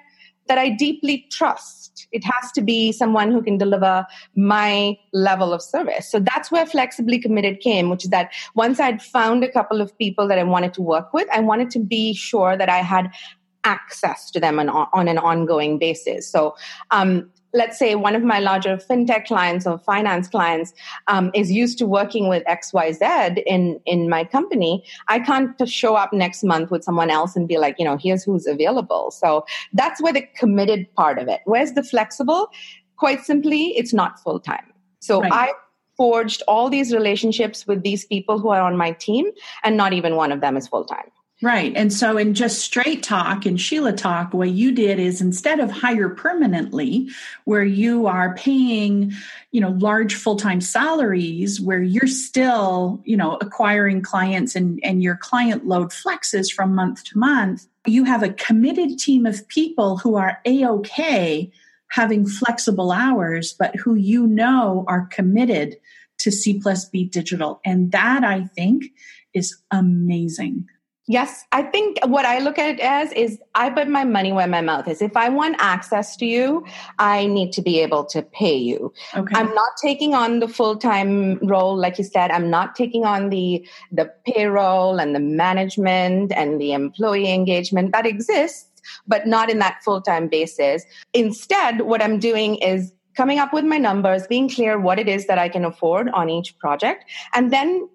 that 0.49 0.59
I 0.59 0.71
deeply 0.71 1.27
trust. 1.31 2.07
It 2.13 2.23
has 2.25 2.53
to 2.53 2.63
be 2.63 2.93
someone 2.93 3.33
who 3.33 3.43
can 3.43 3.59
deliver 3.59 4.07
my 4.37 4.97
level 5.13 5.53
of 5.53 5.63
service. 5.63 6.09
So 6.11 6.21
that's 6.21 6.51
where 6.51 6.67
flexibly 6.67 7.19
committed 7.19 7.61
came, 7.61 7.91
which 7.91 8.05
is 8.05 8.11
that 8.11 8.33
once 8.55 8.79
I'd 8.79 9.03
found 9.03 9.43
a 9.43 9.51
couple 9.51 9.81
of 9.81 9.97
people 9.99 10.29
that 10.29 10.39
I 10.39 10.45
wanted 10.45 10.73
to 10.75 10.83
work 10.83 11.13
with, 11.13 11.29
I 11.33 11.41
wanted 11.41 11.71
to 11.71 11.81
be 11.81 12.15
sure 12.15 12.57
that 12.57 12.69
I 12.69 12.79
had 12.79 13.11
access 13.65 14.31
to 14.31 14.41
them 14.41 14.61
on, 14.61 14.69
on 14.69 15.09
an 15.09 15.19
ongoing 15.19 15.79
basis. 15.79 16.31
So 16.31 16.55
um, 16.93 17.29
let's 17.61 17.79
say 17.79 17.95
one 17.95 18.15
of 18.15 18.23
my 18.23 18.39
larger 18.39 18.77
fintech 18.77 19.27
clients 19.27 19.67
or 19.67 19.79
finance 19.79 20.29
clients 20.29 20.75
um, 21.07 21.31
is 21.35 21.51
used 21.51 21.79
to 21.79 21.87
working 21.87 22.29
with 22.29 22.45
xyz 22.45 23.43
in 23.47 23.81
in 23.87 24.09
my 24.09 24.23
company 24.25 24.85
i 25.09 25.19
can't 25.19 25.57
just 25.59 25.73
show 25.73 25.95
up 25.97 26.13
next 26.13 26.45
month 26.45 26.71
with 26.71 26.85
someone 26.85 27.11
else 27.19 27.37
and 27.37 27.49
be 27.49 27.59
like 27.59 27.75
you 27.79 27.85
know 27.85 27.97
here's 27.97 28.27
who's 28.27 28.47
available. 28.47 29.11
So 29.11 29.47
that's 29.73 30.03
where 30.03 30.13
the 30.13 30.27
committed 30.37 30.93
part 30.95 31.19
of 31.19 31.29
it. 31.29 31.41
Where's 31.45 31.73
the 31.73 31.83
flexible? 31.83 32.51
Quite 32.97 33.25
simply 33.25 33.77
it's 33.77 33.93
not 33.93 34.19
full 34.21 34.41
time 34.41 34.73
so 35.01 35.21
right. 35.21 35.33
i 35.33 35.53
forged 35.99 36.43
all 36.49 36.71
these 36.71 36.95
relationships 36.95 37.67
with 37.67 37.83
these 37.83 38.07
people 38.07 38.39
who 38.39 38.49
are 38.49 38.63
on 38.63 38.77
my 38.77 38.93
team 38.93 39.27
and 39.65 39.77
not 39.77 39.93
even 39.93 40.17
one 40.17 40.33
of 40.33 40.41
them 40.41 40.57
is 40.57 40.67
full 40.67 40.85
time 40.85 41.11
Right. 41.43 41.75
And 41.77 41.93
so 41.93 42.17
in 42.17 42.33
just 42.33 42.61
straight 42.61 43.03
talk 43.03 43.45
and 43.45 43.61
Sheila 43.61 43.93
talk, 43.93 44.33
what 44.33 44.49
you 44.49 44.73
did 44.73 44.99
is 44.99 45.21
instead 45.21 45.61
of 45.61 45.71
hire 45.71 46.09
permanently, 46.09 47.11
where 47.45 47.63
you 47.65 48.07
are 48.07 48.35
paying, 48.35 49.13
you 49.53 49.61
know, 49.61 49.73
large 49.73 50.15
full-time 50.15 50.63
salaries, 50.63 51.61
where 51.61 51.83
you're 51.83 52.07
still, 52.07 53.03
you 53.05 53.19
know, 53.19 53.37
acquiring 53.43 54.01
clients 54.01 54.57
and, 54.57 54.81
and 54.83 55.03
your 55.03 55.17
client 55.17 55.67
load 55.67 55.91
flexes 55.91 56.51
from 56.51 56.75
month 56.75 57.05
to 57.05 57.19
month, 57.19 57.67
you 57.87 58.05
have 58.05 58.23
a 58.23 58.33
committed 58.33 58.99
team 58.99 59.27
of 59.27 59.47
people 59.49 59.99
who 59.99 60.17
are 60.17 60.41
A-OK 60.47 61.53
having 61.89 62.27
flexible 62.27 62.91
hours, 62.91 63.53
but 63.53 63.77
who 63.77 63.95
you 63.95 64.27
know 64.27 64.87
are 64.89 65.07
committed 65.07 65.77
to 66.19 66.31
C 66.31 66.59
plus 66.59 66.89
P 66.89 67.05
digital. 67.05 67.61
And 67.63 67.93
that 67.93 68.25
I 68.25 68.45
think 68.45 68.87
is 69.35 69.55
amazing. 69.71 70.67
Yes, 71.09 71.45
I 71.53 71.63
think 71.63 71.99
what 72.05 72.25
I 72.25 72.41
look 72.41 72.59
at 72.59 72.69
it 72.69 72.81
as 72.81 73.13
is 73.13 73.39
I 73.55 73.71
put 73.71 73.87
my 73.89 74.03
money 74.03 74.33
where 74.33 74.49
my 74.49 74.61
mouth 74.61 74.89
is. 74.89 75.01
If 75.01 75.17
I 75.17 75.29
want 75.29 75.57
access 75.61 76.17
to 76.17 76.27
you, 76.27 76.67
I 76.99 77.27
need 77.27 77.53
to 77.53 77.63
be 77.63 77.81
able 77.81 78.05
to 78.07 78.23
pay 78.23 78.57
you. 78.57 78.93
Okay. 79.15 79.35
I'm 79.37 79.55
not 79.55 79.73
taking 79.81 80.15
on 80.15 80.41
the 80.41 80.49
full-time 80.49 81.39
role 81.39 81.77
like 81.77 81.99
you 81.99 82.05
said. 82.05 82.33
I'm 82.33 82.51
not 82.51 82.75
taking 82.75 83.05
on 83.05 83.31
the 83.31 83.67
the 83.93 84.13
payroll 84.27 84.99
and 84.99 85.15
the 85.15 85.21
management 85.21 86.33
and 86.33 86.61
the 86.61 86.73
employee 86.73 87.33
engagement 87.33 87.93
that 87.93 88.07
exists 88.07 88.69
but 89.07 89.27
not 89.27 89.51
in 89.51 89.59
that 89.59 89.83
full 89.85 90.01
time 90.01 90.29
basis. 90.29 90.85
Instead, 91.13 91.83
what 91.83 92.03
I'm 92.03 92.19
doing 92.19 92.57
is 92.57 92.93
coming 93.17 93.39
up 93.39 93.53
with 93.53 93.65
my 93.65 93.79
numbers, 93.79 94.27
being 94.27 94.49
clear 94.49 94.79
what 94.79 94.99
it 94.99 95.09
is 95.09 95.27
that 95.27 95.39
I 95.39 95.49
can 95.49 95.65
afford 95.65 96.09
on 96.11 96.31
each 96.31 96.57
project, 96.59 97.05
and 97.33 97.53
then 97.53 97.89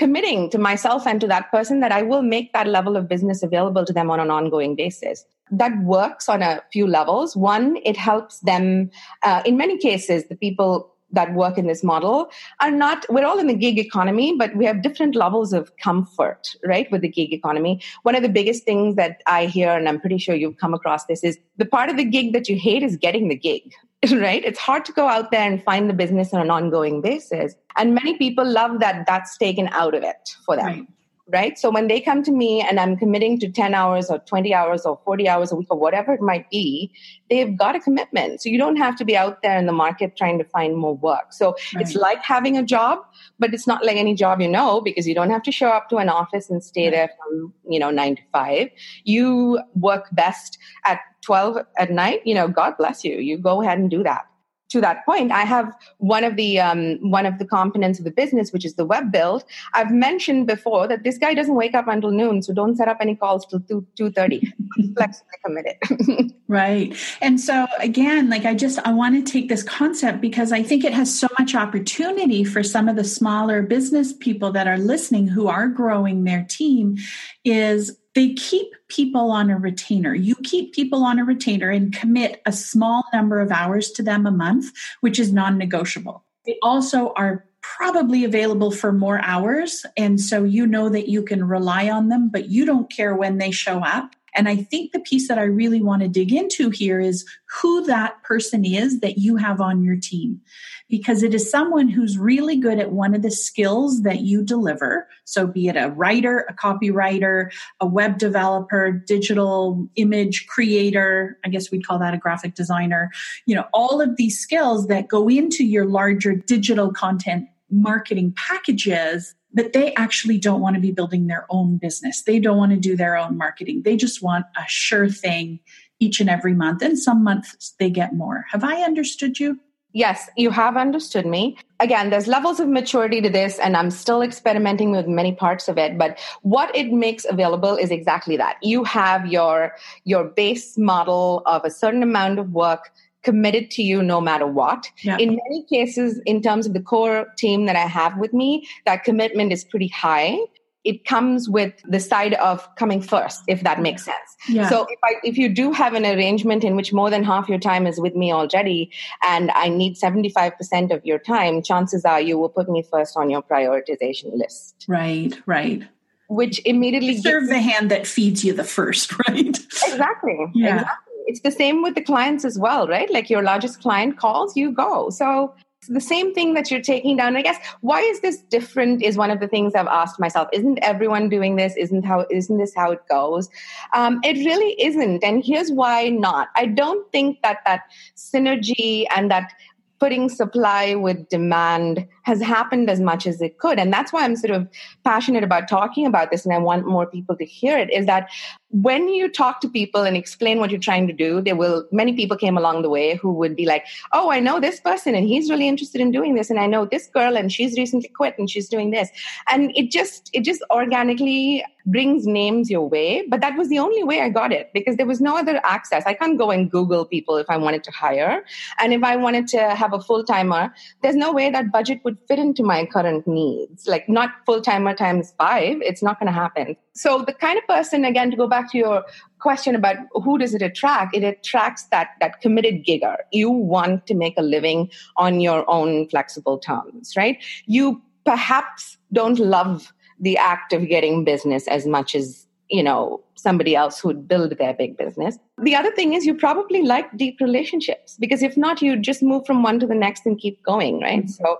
committing 0.00 0.48
to 0.48 0.56
myself 0.56 1.06
and 1.06 1.20
to 1.20 1.26
that 1.26 1.50
person 1.50 1.80
that 1.80 1.92
I 1.92 2.00
will 2.00 2.22
make 2.22 2.54
that 2.54 2.66
level 2.66 2.96
of 2.96 3.06
business 3.06 3.42
available 3.42 3.84
to 3.84 3.92
them 3.92 4.10
on 4.10 4.18
an 4.18 4.30
ongoing 4.30 4.74
basis. 4.74 5.26
That 5.50 5.76
works 5.82 6.26
on 6.26 6.40
a 6.40 6.62
few 6.72 6.86
levels. 6.86 7.36
One, 7.36 7.76
it 7.84 7.98
helps 7.98 8.38
them, 8.40 8.90
uh, 9.22 9.42
in 9.44 9.58
many 9.58 9.76
cases, 9.76 10.24
the 10.30 10.36
people 10.36 10.90
that 11.12 11.34
work 11.34 11.58
in 11.58 11.66
this 11.66 11.84
model 11.84 12.30
are 12.60 12.70
not 12.70 13.04
we're 13.10 13.26
all 13.26 13.40
in 13.40 13.48
the 13.48 13.60
gig 13.62 13.80
economy 13.80 14.36
but 14.38 14.54
we 14.54 14.64
have 14.64 14.80
different 14.80 15.16
levels 15.16 15.52
of 15.52 15.76
comfort 15.78 16.54
right 16.64 16.88
with 16.92 17.00
the 17.00 17.08
gig 17.08 17.32
economy 17.32 17.82
one 18.04 18.14
of 18.14 18.22
the 18.22 18.28
biggest 18.28 18.62
things 18.62 18.94
that 18.94 19.20
i 19.26 19.46
hear 19.46 19.70
and 19.70 19.88
i'm 19.88 19.98
pretty 19.98 20.18
sure 20.18 20.36
you've 20.36 20.56
come 20.58 20.72
across 20.72 21.06
this 21.06 21.24
is 21.24 21.36
the 21.56 21.64
part 21.64 21.90
of 21.90 21.96
the 21.96 22.04
gig 22.04 22.32
that 22.32 22.48
you 22.48 22.56
hate 22.56 22.84
is 22.84 22.96
getting 22.96 23.26
the 23.26 23.34
gig 23.34 23.74
right? 24.12 24.44
It's 24.44 24.58
hard 24.58 24.84
to 24.86 24.92
go 24.92 25.08
out 25.08 25.30
there 25.30 25.42
and 25.42 25.62
find 25.62 25.88
the 25.88 25.94
business 25.94 26.32
on 26.32 26.40
an 26.40 26.50
ongoing 26.50 27.00
basis. 27.00 27.54
And 27.76 27.94
many 27.94 28.16
people 28.16 28.46
love 28.46 28.80
that 28.80 29.04
that's 29.06 29.36
taken 29.36 29.68
out 29.68 29.94
of 29.94 30.02
it 30.02 30.30
for 30.44 30.56
them. 30.56 30.66
Right 30.66 30.86
right? 31.32 31.58
So 31.58 31.70
when 31.70 31.88
they 31.88 32.00
come 32.00 32.22
to 32.24 32.32
me 32.32 32.60
and 32.60 32.78
I'm 32.80 32.96
committing 32.96 33.38
to 33.40 33.48
10 33.48 33.74
hours 33.74 34.10
or 34.10 34.18
20 34.18 34.54
hours 34.54 34.84
or 34.84 35.00
40 35.04 35.28
hours 35.28 35.52
a 35.52 35.56
week 35.56 35.68
or 35.70 35.78
whatever 35.78 36.12
it 36.12 36.20
might 36.20 36.48
be, 36.50 36.92
they've 37.28 37.56
got 37.56 37.76
a 37.76 37.80
commitment. 37.80 38.42
So 38.42 38.48
you 38.48 38.58
don't 38.58 38.76
have 38.76 38.96
to 38.96 39.04
be 39.04 39.16
out 39.16 39.42
there 39.42 39.58
in 39.58 39.66
the 39.66 39.72
market 39.72 40.16
trying 40.16 40.38
to 40.38 40.44
find 40.44 40.76
more 40.76 40.96
work. 40.96 41.32
So 41.32 41.56
right. 41.74 41.82
it's 41.82 41.94
like 41.94 42.22
having 42.22 42.56
a 42.56 42.62
job, 42.62 42.98
but 43.38 43.54
it's 43.54 43.66
not 43.66 43.84
like 43.84 43.96
any 43.96 44.14
job 44.14 44.40
you 44.40 44.48
know 44.48 44.80
because 44.80 45.06
you 45.06 45.14
don't 45.14 45.30
have 45.30 45.42
to 45.42 45.52
show 45.52 45.68
up 45.68 45.88
to 45.90 45.96
an 45.96 46.08
office 46.08 46.50
and 46.50 46.62
stay 46.62 46.84
right. 46.84 46.92
there 46.92 47.10
from, 47.18 47.52
you 47.68 47.78
know, 47.78 47.90
9 47.90 48.16
to 48.16 48.22
5. 48.32 48.68
You 49.04 49.60
work 49.74 50.06
best 50.12 50.58
at 50.84 51.00
12 51.22 51.58
at 51.78 51.90
night, 51.90 52.22
you 52.24 52.34
know, 52.34 52.48
God 52.48 52.74
bless 52.78 53.04
you. 53.04 53.18
You 53.18 53.38
go 53.38 53.62
ahead 53.62 53.78
and 53.78 53.90
do 53.90 54.02
that 54.02 54.24
to 54.70 54.80
that 54.80 55.04
point, 55.04 55.32
I 55.32 55.42
have 55.42 55.72
one 55.98 56.24
of 56.24 56.36
the 56.36 56.60
um, 56.60 56.98
one 57.10 57.26
of 57.26 57.38
the 57.38 57.44
components 57.44 57.98
of 57.98 58.04
the 58.04 58.10
business, 58.10 58.52
which 58.52 58.64
is 58.64 58.74
the 58.74 58.86
web 58.86 59.12
build. 59.12 59.44
I've 59.74 59.90
mentioned 59.90 60.46
before 60.46 60.86
that 60.88 61.02
this 61.02 61.18
guy 61.18 61.34
doesn't 61.34 61.54
wake 61.54 61.74
up 61.74 61.88
until 61.88 62.10
noon, 62.10 62.42
so 62.42 62.54
don't 62.54 62.76
set 62.76 62.88
up 62.88 62.98
any 63.00 63.16
calls 63.16 63.44
till 63.46 63.60
two 63.60 63.86
two 63.96 64.10
thirty. 64.10 64.52
Flexibly 64.96 65.38
committed. 65.44 66.32
right, 66.48 66.96
and 67.20 67.40
so 67.40 67.66
again, 67.78 68.30
like 68.30 68.44
I 68.44 68.54
just 68.54 68.78
I 68.86 68.92
want 68.92 69.14
to 69.14 69.32
take 69.32 69.48
this 69.48 69.62
concept 69.62 70.20
because 70.20 70.52
I 70.52 70.62
think 70.62 70.84
it 70.84 70.94
has 70.94 71.16
so 71.16 71.28
much 71.38 71.54
opportunity 71.54 72.44
for 72.44 72.62
some 72.62 72.88
of 72.88 72.96
the 72.96 73.04
smaller 73.04 73.62
business 73.62 74.12
people 74.12 74.52
that 74.52 74.68
are 74.68 74.78
listening 74.78 75.26
who 75.28 75.48
are 75.48 75.68
growing 75.68 76.24
their 76.24 76.46
team. 76.48 76.96
Is 77.44 77.98
they 78.14 78.34
keep 78.34 78.68
people 78.90 79.30
on 79.30 79.50
a 79.50 79.58
retainer. 79.58 80.14
You 80.14 80.36
keep 80.42 80.74
people 80.74 81.04
on 81.04 81.18
a 81.18 81.24
retainer 81.24 81.70
and 81.70 81.92
commit 81.92 82.42
a 82.44 82.52
small 82.52 83.04
number 83.12 83.40
of 83.40 83.50
hours 83.50 83.90
to 83.92 84.02
them 84.02 84.26
a 84.26 84.30
month, 84.30 84.70
which 85.00 85.18
is 85.18 85.32
non 85.32 85.56
negotiable. 85.56 86.24
They 86.44 86.58
also 86.62 87.12
are 87.14 87.46
probably 87.62 88.24
available 88.24 88.70
for 88.70 88.92
more 88.92 89.20
hours. 89.22 89.84
And 89.96 90.20
so 90.20 90.44
you 90.44 90.66
know 90.66 90.88
that 90.88 91.08
you 91.08 91.22
can 91.22 91.44
rely 91.44 91.90
on 91.90 92.08
them, 92.08 92.30
but 92.30 92.48
you 92.48 92.64
don't 92.64 92.90
care 92.90 93.14
when 93.14 93.38
they 93.38 93.50
show 93.50 93.80
up. 93.80 94.14
And 94.34 94.48
I 94.48 94.56
think 94.56 94.92
the 94.92 95.00
piece 95.00 95.28
that 95.28 95.38
I 95.38 95.44
really 95.44 95.82
want 95.82 96.02
to 96.02 96.08
dig 96.08 96.32
into 96.32 96.70
here 96.70 97.00
is 97.00 97.26
who 97.60 97.84
that 97.86 98.22
person 98.22 98.64
is 98.64 99.00
that 99.00 99.18
you 99.18 99.36
have 99.36 99.60
on 99.60 99.82
your 99.82 99.96
team. 99.96 100.40
Because 100.88 101.22
it 101.22 101.34
is 101.34 101.48
someone 101.48 101.88
who's 101.88 102.18
really 102.18 102.56
good 102.56 102.80
at 102.80 102.90
one 102.90 103.14
of 103.14 103.22
the 103.22 103.30
skills 103.30 104.02
that 104.02 104.20
you 104.20 104.42
deliver. 104.42 105.08
So, 105.24 105.46
be 105.46 105.68
it 105.68 105.76
a 105.76 105.90
writer, 105.90 106.46
a 106.48 106.54
copywriter, 106.54 107.52
a 107.80 107.86
web 107.86 108.18
developer, 108.18 108.90
digital 108.90 109.88
image 109.94 110.46
creator, 110.48 111.38
I 111.44 111.48
guess 111.48 111.70
we'd 111.70 111.86
call 111.86 112.00
that 112.00 112.14
a 112.14 112.18
graphic 112.18 112.54
designer, 112.56 113.12
you 113.46 113.54
know, 113.54 113.66
all 113.72 114.00
of 114.00 114.16
these 114.16 114.38
skills 114.40 114.88
that 114.88 115.06
go 115.06 115.28
into 115.28 115.64
your 115.64 115.84
larger 115.84 116.34
digital 116.34 116.92
content 116.92 117.48
marketing 117.70 118.34
packages 118.36 119.34
but 119.52 119.72
they 119.72 119.94
actually 119.94 120.38
don't 120.38 120.60
want 120.60 120.74
to 120.76 120.80
be 120.80 120.92
building 120.92 121.26
their 121.26 121.46
own 121.50 121.76
business. 121.76 122.22
They 122.22 122.38
don't 122.38 122.56
want 122.56 122.72
to 122.72 122.78
do 122.78 122.96
their 122.96 123.16
own 123.16 123.36
marketing. 123.36 123.82
They 123.84 123.96
just 123.96 124.22
want 124.22 124.46
a 124.56 124.62
sure 124.68 125.08
thing 125.08 125.60
each 125.98 126.20
and 126.20 126.30
every 126.30 126.54
month. 126.54 126.82
And 126.82 126.98
some 126.98 127.24
months 127.24 127.74
they 127.78 127.90
get 127.90 128.14
more. 128.14 128.46
Have 128.52 128.64
I 128.64 128.82
understood 128.82 129.40
you? 129.40 129.58
Yes, 129.92 130.30
you 130.36 130.50
have 130.50 130.76
understood 130.76 131.26
me. 131.26 131.58
Again, 131.80 132.10
there's 132.10 132.28
levels 132.28 132.60
of 132.60 132.68
maturity 132.68 133.20
to 133.22 133.28
this, 133.28 133.58
and 133.58 133.76
I'm 133.76 133.90
still 133.90 134.22
experimenting 134.22 134.92
with 134.92 135.08
many 135.08 135.34
parts 135.34 135.66
of 135.66 135.78
it. 135.78 135.98
But 135.98 136.20
what 136.42 136.74
it 136.76 136.92
makes 136.92 137.26
available 137.28 137.74
is 137.74 137.90
exactly 137.90 138.36
that. 138.36 138.56
You 138.62 138.84
have 138.84 139.26
your 139.26 139.74
your 140.04 140.24
base 140.24 140.78
model 140.78 141.42
of 141.44 141.64
a 141.64 141.70
certain 141.70 142.04
amount 142.04 142.38
of 142.38 142.52
work 142.52 142.92
committed 143.22 143.70
to 143.72 143.82
you 143.82 144.02
no 144.02 144.20
matter 144.20 144.46
what. 144.46 144.90
Yeah. 145.02 145.18
In 145.18 145.30
many 145.30 145.64
cases, 145.68 146.20
in 146.26 146.42
terms 146.42 146.66
of 146.66 146.72
the 146.72 146.80
core 146.80 147.26
team 147.36 147.66
that 147.66 147.76
I 147.76 147.86
have 147.86 148.16
with 148.18 148.32
me, 148.32 148.66
that 148.86 149.04
commitment 149.04 149.52
is 149.52 149.64
pretty 149.64 149.88
high. 149.88 150.38
It 150.82 151.04
comes 151.04 151.46
with 151.46 151.74
the 151.84 152.00
side 152.00 152.32
of 152.34 152.66
coming 152.76 153.02
first, 153.02 153.42
if 153.46 153.62
that 153.64 153.82
makes 153.82 154.02
sense. 154.02 154.36
Yeah. 154.48 154.66
So 154.70 154.86
if 154.88 154.98
I, 155.04 155.16
if 155.22 155.36
you 155.36 155.50
do 155.50 155.72
have 155.72 155.92
an 155.92 156.06
arrangement 156.06 156.64
in 156.64 156.74
which 156.74 156.90
more 156.90 157.10
than 157.10 157.22
half 157.22 157.50
your 157.50 157.58
time 157.58 157.86
is 157.86 158.00
with 158.00 158.16
me 158.16 158.32
already, 158.32 158.90
and 159.22 159.50
I 159.50 159.68
need 159.68 159.98
seventy 159.98 160.30
five 160.30 160.56
percent 160.56 160.90
of 160.90 161.04
your 161.04 161.18
time, 161.18 161.62
chances 161.62 162.06
are 162.06 162.18
you 162.18 162.38
will 162.38 162.48
put 162.48 162.70
me 162.70 162.82
first 162.82 163.14
on 163.14 163.28
your 163.28 163.42
prioritization 163.42 164.38
list. 164.38 164.86
Right. 164.88 165.38
Right 165.44 165.82
which 166.30 166.64
immediately 166.64 167.16
serve 167.16 167.48
the 167.48 167.58
hand 167.58 167.90
that 167.90 168.06
feeds 168.06 168.44
you 168.44 168.52
the 168.52 168.62
first, 168.62 169.12
right? 169.28 169.48
Exactly. 169.48 170.38
Yeah. 170.54 170.76
Exactly 170.76 171.09
it's 171.30 171.40
the 171.40 171.52
same 171.52 171.80
with 171.80 171.94
the 171.94 172.02
clients 172.02 172.44
as 172.44 172.58
well, 172.58 172.88
right? 172.88 173.08
Like 173.10 173.30
your 173.30 173.42
largest 173.42 173.80
client 173.80 174.18
calls, 174.18 174.56
you 174.56 174.72
go. 174.72 175.10
So 175.10 175.54
the 175.88 176.00
same 176.00 176.34
thing 176.34 176.54
that 176.54 176.70
you're 176.70 176.82
taking 176.82 177.16
down. 177.16 177.36
I 177.36 177.42
guess 177.42 177.56
why 177.82 178.00
is 178.00 178.20
this 178.20 178.38
different 178.38 179.02
is 179.02 179.16
one 179.16 179.30
of 179.30 179.38
the 179.38 179.46
things 179.46 179.74
I've 179.76 179.86
asked 179.86 180.18
myself. 180.18 180.48
Isn't 180.52 180.78
everyone 180.82 181.28
doing 181.28 181.54
this? 181.54 181.76
Isn't 181.76 182.04
how 182.04 182.26
isn't 182.30 182.58
this 182.58 182.74
how 182.74 182.90
it 182.90 183.00
goes? 183.08 183.48
Um, 183.94 184.20
it 184.24 184.44
really 184.44 184.74
isn't, 184.82 185.22
and 185.22 185.44
here's 185.44 185.70
why 185.70 186.08
not. 186.08 186.48
I 186.56 186.66
don't 186.66 187.10
think 187.12 187.40
that 187.42 187.58
that 187.64 187.82
synergy 188.16 189.04
and 189.16 189.30
that 189.30 189.52
putting 190.00 190.30
supply 190.30 190.94
with 190.94 191.28
demand 191.28 192.06
has 192.22 192.40
happened 192.40 192.90
as 192.90 193.00
much 193.00 193.26
as 193.26 193.40
it 193.40 193.58
could. 193.58 193.78
And 193.78 193.92
that's 193.92 194.12
why 194.12 194.24
I'm 194.24 194.34
sort 194.34 194.50
of 194.50 194.66
passionate 195.04 195.44
about 195.44 195.68
talking 195.68 196.06
about 196.06 196.30
this 196.30 196.46
and 196.46 196.54
I 196.54 196.58
want 196.58 196.86
more 196.86 197.06
people 197.06 197.36
to 197.36 197.44
hear 197.44 197.78
it 197.78 197.92
is 197.92 198.06
that 198.06 198.30
when 198.70 199.08
you 199.08 199.28
talk 199.28 199.60
to 199.60 199.68
people 199.68 200.02
and 200.02 200.16
explain 200.16 200.58
what 200.60 200.70
you're 200.70 200.80
trying 200.80 201.06
to 201.08 201.12
do, 201.12 201.40
there 201.40 201.56
will 201.56 201.86
many 201.90 202.14
people 202.14 202.36
came 202.36 202.56
along 202.56 202.82
the 202.82 202.90
way 202.90 203.16
who 203.16 203.32
would 203.32 203.56
be 203.56 203.66
like, 203.66 203.84
"Oh, 204.12 204.30
I 204.30 204.40
know 204.40 204.60
this 204.60 204.80
person 204.80 205.14
and 205.14 205.26
he's 205.26 205.50
really 205.50 205.66
interested 205.66 206.00
in 206.00 206.12
doing 206.12 206.34
this 206.34 206.50
and 206.50 206.60
I 206.60 206.66
know 206.66 206.84
this 206.84 207.08
girl 207.08 207.36
and 207.36 207.52
she's 207.52 207.76
recently 207.76 208.08
quit 208.08 208.38
and 208.38 208.48
she's 208.48 208.68
doing 208.68 208.90
this." 208.90 209.10
And 209.48 209.72
it 209.74 209.90
just 209.90 210.30
it 210.32 210.42
just 210.44 210.62
organically 210.70 211.64
brings 211.86 212.26
names 212.26 212.70
your 212.70 212.88
way, 212.88 213.24
but 213.28 213.40
that 213.40 213.56
was 213.56 213.68
the 213.68 213.78
only 213.78 214.04
way 214.04 214.20
I 214.20 214.28
got 214.28 214.52
it 214.52 214.70
because 214.72 214.96
there 214.96 215.06
was 215.06 215.20
no 215.20 215.36
other 215.36 215.60
access. 215.64 216.04
I 216.06 216.14
can't 216.14 216.38
go 216.38 216.50
and 216.50 216.70
Google 216.70 217.04
people 217.04 217.36
if 217.36 217.48
I 217.48 217.56
wanted 217.56 217.84
to 217.84 217.90
hire. 217.90 218.44
And 218.78 218.92
if 218.92 219.02
I 219.02 219.16
wanted 219.16 219.48
to 219.48 219.74
have 219.74 219.92
a 219.92 220.00
full-timer, 220.00 220.72
there's 221.02 221.16
no 221.16 221.32
way 221.32 221.50
that 221.50 221.72
budget 221.72 222.00
would 222.04 222.18
fit 222.28 222.38
into 222.38 222.62
my 222.62 222.86
current 222.86 223.26
needs. 223.26 223.86
Like 223.86 224.08
not 224.08 224.30
full-timer 224.46 224.94
times 224.94 225.34
5, 225.38 225.78
it's 225.82 226.02
not 226.02 226.18
going 226.18 226.26
to 226.26 226.32
happen. 226.32 226.76
So 226.92 227.22
the 227.22 227.32
kind 227.32 227.58
of 227.58 227.66
person 227.66 228.04
again 228.04 228.30
to 228.30 228.36
go 228.36 228.46
back 228.46 228.59
to 228.68 228.78
your 228.78 229.04
question 229.38 229.74
about 229.74 229.96
who 230.12 230.38
does 230.38 230.54
it 230.54 230.62
attract 230.62 231.16
it 231.16 231.24
attracts 231.24 231.84
that 231.84 232.08
that 232.20 232.40
committed 232.40 232.84
gigger. 232.84 233.16
You 233.32 233.50
want 233.50 234.06
to 234.06 234.14
make 234.14 234.34
a 234.36 234.42
living 234.42 234.90
on 235.16 235.40
your 235.40 235.68
own 235.68 236.08
flexible 236.08 236.58
terms 236.58 237.14
right? 237.16 237.42
You 237.66 238.00
perhaps 238.24 238.98
don't 239.12 239.38
love 239.38 239.92
the 240.20 240.36
act 240.36 240.72
of 240.72 240.88
getting 240.88 241.24
business 241.24 241.66
as 241.66 241.86
much 241.86 242.14
as 242.14 242.46
you 242.68 242.82
know 242.82 243.22
somebody 243.34 243.74
else 243.74 243.98
who'd 243.98 244.28
build 244.28 244.56
their 244.58 244.74
big 244.74 244.96
business. 244.96 245.38
The 245.62 245.74
other 245.74 245.90
thing 245.92 246.12
is 246.12 246.26
you 246.26 246.34
probably 246.34 246.82
like 246.82 247.16
deep 247.16 247.40
relationships 247.40 248.16
because 248.20 248.42
if 248.42 248.56
not 248.56 248.82
you 248.82 248.96
just 248.96 249.22
move 249.22 249.46
from 249.46 249.62
one 249.62 249.80
to 249.80 249.86
the 249.86 249.94
next 249.94 250.26
and 250.26 250.38
keep 250.38 250.62
going 250.62 251.00
right? 251.00 251.24
Mm-hmm. 251.24 251.44
so 251.44 251.58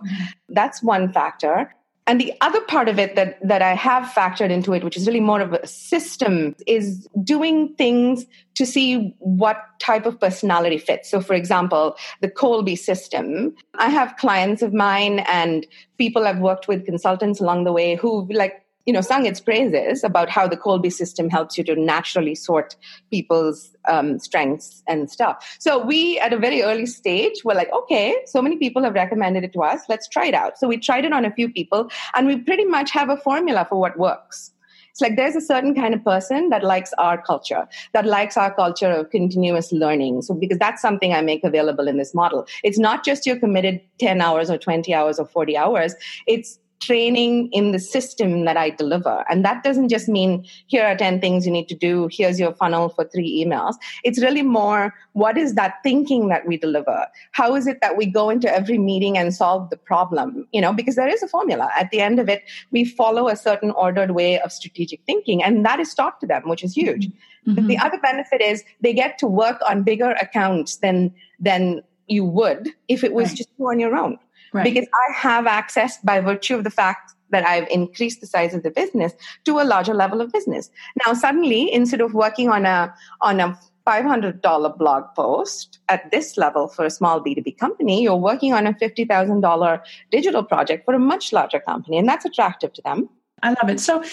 that's 0.51 0.83
one 0.83 1.13
factor 1.13 1.75
and 2.07 2.21
the 2.21 2.33
other 2.41 2.61
part 2.63 2.89
of 2.89 2.99
it 2.99 3.15
that, 3.17 3.39
that 3.47 3.63
I 3.63 3.75
have 3.75 4.05
factored 4.05 4.51
into 4.51 4.73
it, 4.73 4.83
which 4.83 4.97
is 4.97 5.07
really 5.07 5.21
more 5.21 5.41
of 5.41 5.53
a 5.53 5.67
system, 5.67 6.57
is 6.67 7.09
doing 7.23 7.75
things 7.77 8.27
to 8.55 8.67
see 8.67 9.15
what 9.19 9.59
type 9.79 10.07
of 10.07 10.19
personality 10.19 10.79
fits. 10.79 11.11
So, 11.11 11.21
for 11.21 11.35
example, 11.35 11.97
the 12.21 12.29
Kolbe 12.29 12.77
system, 12.77 13.55
I 13.75 13.91
have 13.91 14.17
clients 14.17 14.63
of 14.63 14.73
mine 14.73 15.21
and 15.21 15.67
people 15.99 16.27
I've 16.27 16.41
worked 16.41 16.69
with, 16.69 16.85
consultants 16.85 17.41
along 17.41 17.65
the 17.65 17.73
way 17.73 17.95
who 17.95 18.27
like 18.33 18.65
you 18.87 18.93
know, 18.93 19.01
sung 19.01 19.27
its 19.27 19.41
praises 19.41 20.03
about 20.03 20.29
how 20.31 20.49
the 20.49 20.57
Kolbe 20.57 20.93
system 20.93 21.29
helps 21.29 21.59
you 21.59 21.65
to 21.65 21.77
naturally 21.77 22.35
sort 22.35 22.77
people's 23.11 23.77
um, 23.89 24.19
strengths 24.19 24.83
and 24.89 25.11
stuff. 25.11 25.57
So 25.59 25.85
we, 25.85 26.19
at 26.19 26.33
a 26.33 26.39
very 26.39 26.63
early 26.63 26.87
stage, 26.87 27.45
were 27.45 27.55
like, 27.55 27.71
okay, 27.73 28.17
so 28.27 28.41
many 28.41 28.57
people 28.57 28.83
have 28.83 28.95
recommended 28.95 29.45
it 29.45 29.53
to 29.53 29.63
us. 29.63 29.83
Let's 29.89 30.09
try 30.09 30.27
it 30.27 30.35
out. 30.35 30.59
So 30.59 30.67
we 30.67 30.79
tried 30.79 31.05
it 31.05 31.13
on 31.13 31.25
a 31.25 31.33
few 31.33 31.51
people, 31.51 31.91
and 32.15 32.27
we 32.27 32.37
pretty 32.39 32.65
much 32.65 32.91
have 32.93 33.11
a 33.11 33.17
formula 33.17 33.67
for 33.69 33.79
what 33.79 33.99
works. 33.99 34.53
It's 34.91 35.01
like 35.01 35.17
there's 35.17 35.37
a 35.37 35.41
certain 35.41 35.75
kind 35.75 35.95
of 35.95 36.05
person 36.05 36.49
that 36.51 36.65
likes 36.65 36.93
our 36.99 37.21
culture, 37.23 37.69
that 37.93 38.07
likes 38.07 38.37
our 38.37 38.53
culture 38.53 38.91
of 38.91 39.11
continuous 39.11 39.73
learning. 39.73 40.23
So, 40.23 40.35
because 40.35 40.59
that's 40.59 40.83
something 40.83 41.15
I 41.15 41.21
make 41.21 41.45
available 41.45 41.87
in 41.87 41.97
this 41.97 42.15
model. 42.15 42.47
It's 42.65 42.79
not 42.79 43.05
just 43.05 43.25
you're 43.25 43.39
committed 43.39 43.81
10 43.99 44.21
hours 44.21 44.51
or 44.51 44.59
20 44.59 44.93
hours 44.93 45.21
or 45.21 45.27
40 45.27 45.57
hours. 45.57 45.95
It's 46.27 46.59
training 46.81 47.51
in 47.53 47.73
the 47.73 47.79
system 47.79 48.47
that 48.47 48.57
I 48.57 48.71
deliver. 48.71 49.25
And 49.29 49.45
that 49.45 49.63
doesn't 49.63 49.91
just 49.91 50.09
mean 50.09 50.47
here 50.67 50.85
are 50.85 50.97
10 50.97 51.21
things 51.21 51.45
you 51.45 51.53
need 51.53 51.69
to 51.69 51.75
do, 51.75 52.09
here's 52.11 52.41
your 52.41 52.55
funnel 52.55 52.89
for 52.89 53.05
three 53.05 53.45
emails. 53.45 53.75
It's 54.03 54.21
really 54.21 54.43
more 54.43 54.95
what 55.13 55.37
is 55.37 55.55
that 55.55 55.75
thinking 55.83 56.29
that 56.29 56.47
we 56.47 56.57
deliver? 56.57 57.07
How 57.33 57.55
is 57.55 57.67
it 57.67 57.81
that 57.83 57.97
we 57.97 58.07
go 58.07 58.31
into 58.31 58.53
every 58.53 58.79
meeting 58.79 59.19
and 59.19 59.35
solve 59.35 59.69
the 59.71 59.77
problem? 59.77 60.47
You 60.53 60.61
know, 60.61 60.73
because 60.73 60.97
there 60.97 61.09
is 61.09 61.23
a 61.23 61.29
formula. 61.29 61.71
At 61.79 61.91
the 61.91 62.01
end 62.01 62.19
of 62.19 62.29
it, 62.29 62.45
we 62.71 62.85
follow 62.85 63.29
a 63.29 63.37
certain 63.37 63.73
ordered 63.73 64.13
way 64.13 64.41
of 64.41 64.53
strategic 64.53 65.01
thinking, 65.05 65.43
and 65.43 65.65
that 65.67 65.81
is 65.81 65.95
taught 65.95 66.21
to 66.21 66.27
them, 66.27 66.49
which 66.49 66.65
is 66.65 66.75
huge. 66.75 67.09
Mm-hmm. 67.09 67.55
But 67.55 67.67
the 67.67 67.79
other 67.79 67.99
benefit 67.99 68.41
is 68.41 68.65
they 68.81 68.95
get 68.95 69.19
to 69.19 69.27
work 69.27 69.61
on 69.69 69.83
bigger 69.83 70.13
accounts 70.13 70.77
than 70.77 71.15
than 71.39 71.83
you 72.07 72.25
would 72.25 72.71
if 72.89 73.05
it 73.05 73.13
was 73.13 73.29
right. 73.29 73.37
just 73.37 73.49
you 73.59 73.67
on 73.69 73.81
your 73.81 73.97
own. 73.97 74.19
Right. 74.53 74.65
Because 74.65 74.87
I 74.93 75.13
have 75.13 75.47
access 75.47 75.99
by 75.99 76.21
virtue 76.21 76.57
of 76.57 76.65
the 76.65 76.71
fact 76.71 77.13
that 77.31 77.47
I've 77.47 77.69
increased 77.69 78.21
the 78.21 78.27
size 78.27 78.55
of 78.55 78.63
the 78.63 78.71
business 78.71 79.13
to 79.45 79.61
a 79.61 79.65
larger 79.65 79.95
level 79.95 80.21
of 80.21 80.33
business. 80.33 80.71
Now 81.07 81.15
suddenly, 81.15 81.73
instead 81.73 82.01
of 82.01 82.15
working 82.15 82.49
on 82.49 82.67
a 82.67 82.93
on 83.21 83.41
a 83.41 83.59
$500 83.87 84.79
blog 84.79 85.05
post 85.17 85.79
at 85.89 86.11
this 86.11 86.37
level 86.37 86.69
for 86.69 86.85
a 86.85 86.91
small 86.91 87.21
B2B 87.21 87.59
company, 87.59 88.03
you're 88.03 88.17
working 88.17 88.53
on 88.53 88.67
a 88.67 88.75
$50,000 88.75 89.81
digital 90.11 90.45
project 90.45 90.85
for 90.85 90.95
a 90.95 90.99
much 90.99 91.33
larger 91.33 91.61
company, 91.61 91.99
and 91.99 92.09
that's 92.09 92.25
attractive 92.25 92.73
to 92.75 92.83
them. 92.83 93.09
I 93.43 93.49
love 93.49 93.71
it. 93.71 93.81
So, 93.81 94.05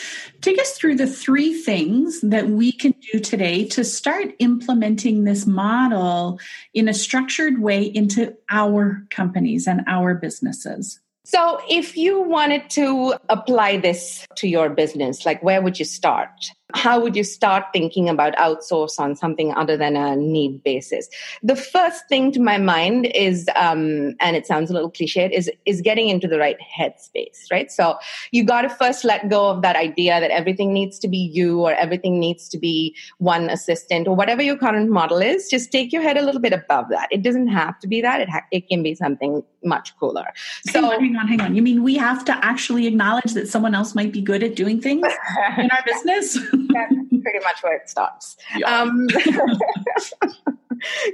take 0.42 0.60
us 0.60 0.78
through 0.78 0.96
the 0.96 1.08
three 1.08 1.54
things 1.54 2.22
that 2.22 2.50
we 2.50 2.72
can 2.72 2.94
do 3.12 3.20
today 3.20 3.66
to 3.70 3.84
start 3.84 4.34
implementing 4.40 5.24
this 5.24 5.46
model 5.46 6.40
in 6.74 6.88
a 6.88 6.94
structured 6.94 7.62
way 7.62 7.84
into 7.84 8.36
our 8.50 9.06
companies 9.10 9.68
and 9.68 9.82
our 9.88 10.16
businesses. 10.16 11.00
So, 11.26 11.60
if 11.70 11.98
you 11.98 12.22
wanted 12.22 12.70
to 12.72 13.16
apply 13.28 13.78
this 13.78 14.26
to 14.38 14.48
your 14.48 14.70
business, 14.70 15.26
like 15.26 15.44
where 15.44 15.62
would 15.62 15.78
you 15.78 15.84
start? 15.84 16.52
How 16.74 17.00
would 17.00 17.16
you 17.16 17.24
start 17.24 17.64
thinking 17.72 18.10
about 18.10 18.36
outsource 18.36 19.00
on 19.00 19.16
something 19.16 19.54
other 19.54 19.78
than 19.78 19.96
a 19.96 20.18
need 20.18 20.62
basis? 20.64 21.08
The 21.42 21.56
first 21.56 22.08
thing 22.10 22.32
to 22.34 22.42
my 22.42 22.58
mind 22.58 23.06
is, 23.16 23.48
um, 23.56 24.16
and 24.20 24.36
it 24.36 24.46
sounds 24.46 24.70
a 24.70 24.74
little 24.74 24.92
cliched, 24.92 25.32
is 25.32 25.50
is 25.66 25.82
getting 25.82 26.10
into 26.10 26.28
the 26.28 26.38
right 26.38 26.58
headspace, 26.60 27.50
right? 27.50 27.72
So 27.72 27.98
you 28.32 28.44
got 28.44 28.64
to 28.64 28.70
first 28.70 29.06
let 29.06 29.30
go 29.30 29.50
of 29.50 29.62
that 29.62 29.78
idea 29.78 30.20
that 30.20 30.32
everything 30.32 30.74
needs 30.74 31.00
to 31.00 31.08
be 31.08 31.18
you 31.18 31.62
or 31.62 31.74
everything 31.74 32.20
needs 32.20 32.50
to 32.50 32.58
be 32.58 32.96
one 33.20 33.50
assistant 33.50 34.08
or 34.08 34.16
whatever 34.16 34.42
your 34.42 34.58
current 34.58 34.90
model 34.90 35.20
is. 35.20 35.48
Just 35.50 35.72
take 35.72 35.94
your 35.94 36.02
head 36.02 36.18
a 36.18 36.22
little 36.22 36.42
bit 36.42 36.52
above 36.52 36.90
that. 36.90 37.08
It 37.12 37.22
doesn't 37.24 37.48
have 37.48 37.80
to 37.80 37.88
be 37.88 38.02
that. 38.02 38.20
It 38.20 38.30
ha- 38.30 38.46
it 38.52 38.68
can 38.68 38.84
be 38.84 38.94
something 38.94 39.42
much 39.64 39.98
cooler. 40.00 40.34
So 40.66 40.82
hang 40.82 40.92
on, 40.92 41.00
hang 41.00 41.16
on, 41.16 41.28
hang 41.28 41.42
on. 41.42 41.56
You 41.56 41.62
mean 41.62 41.84
we 41.84 41.96
have 41.96 42.26
to 42.26 42.46
actually 42.46 42.88
acknowledge 42.88 43.34
that 43.34 43.48
someone 43.48 43.74
else 43.74 43.96
might 43.96 44.12
be 44.12 44.22
good 44.22 44.44
at 44.44 44.56
doing 44.56 44.82
things 44.82 45.08
in 45.58 45.72
our 45.72 45.84
business? 45.86 46.38
That's 46.74 46.96
pretty 47.22 47.40
much 47.44 47.62
where 47.62 47.76
it 47.76 47.90
stops. 47.90 48.38
Yeah. 48.56 48.82
Um, 48.82 49.08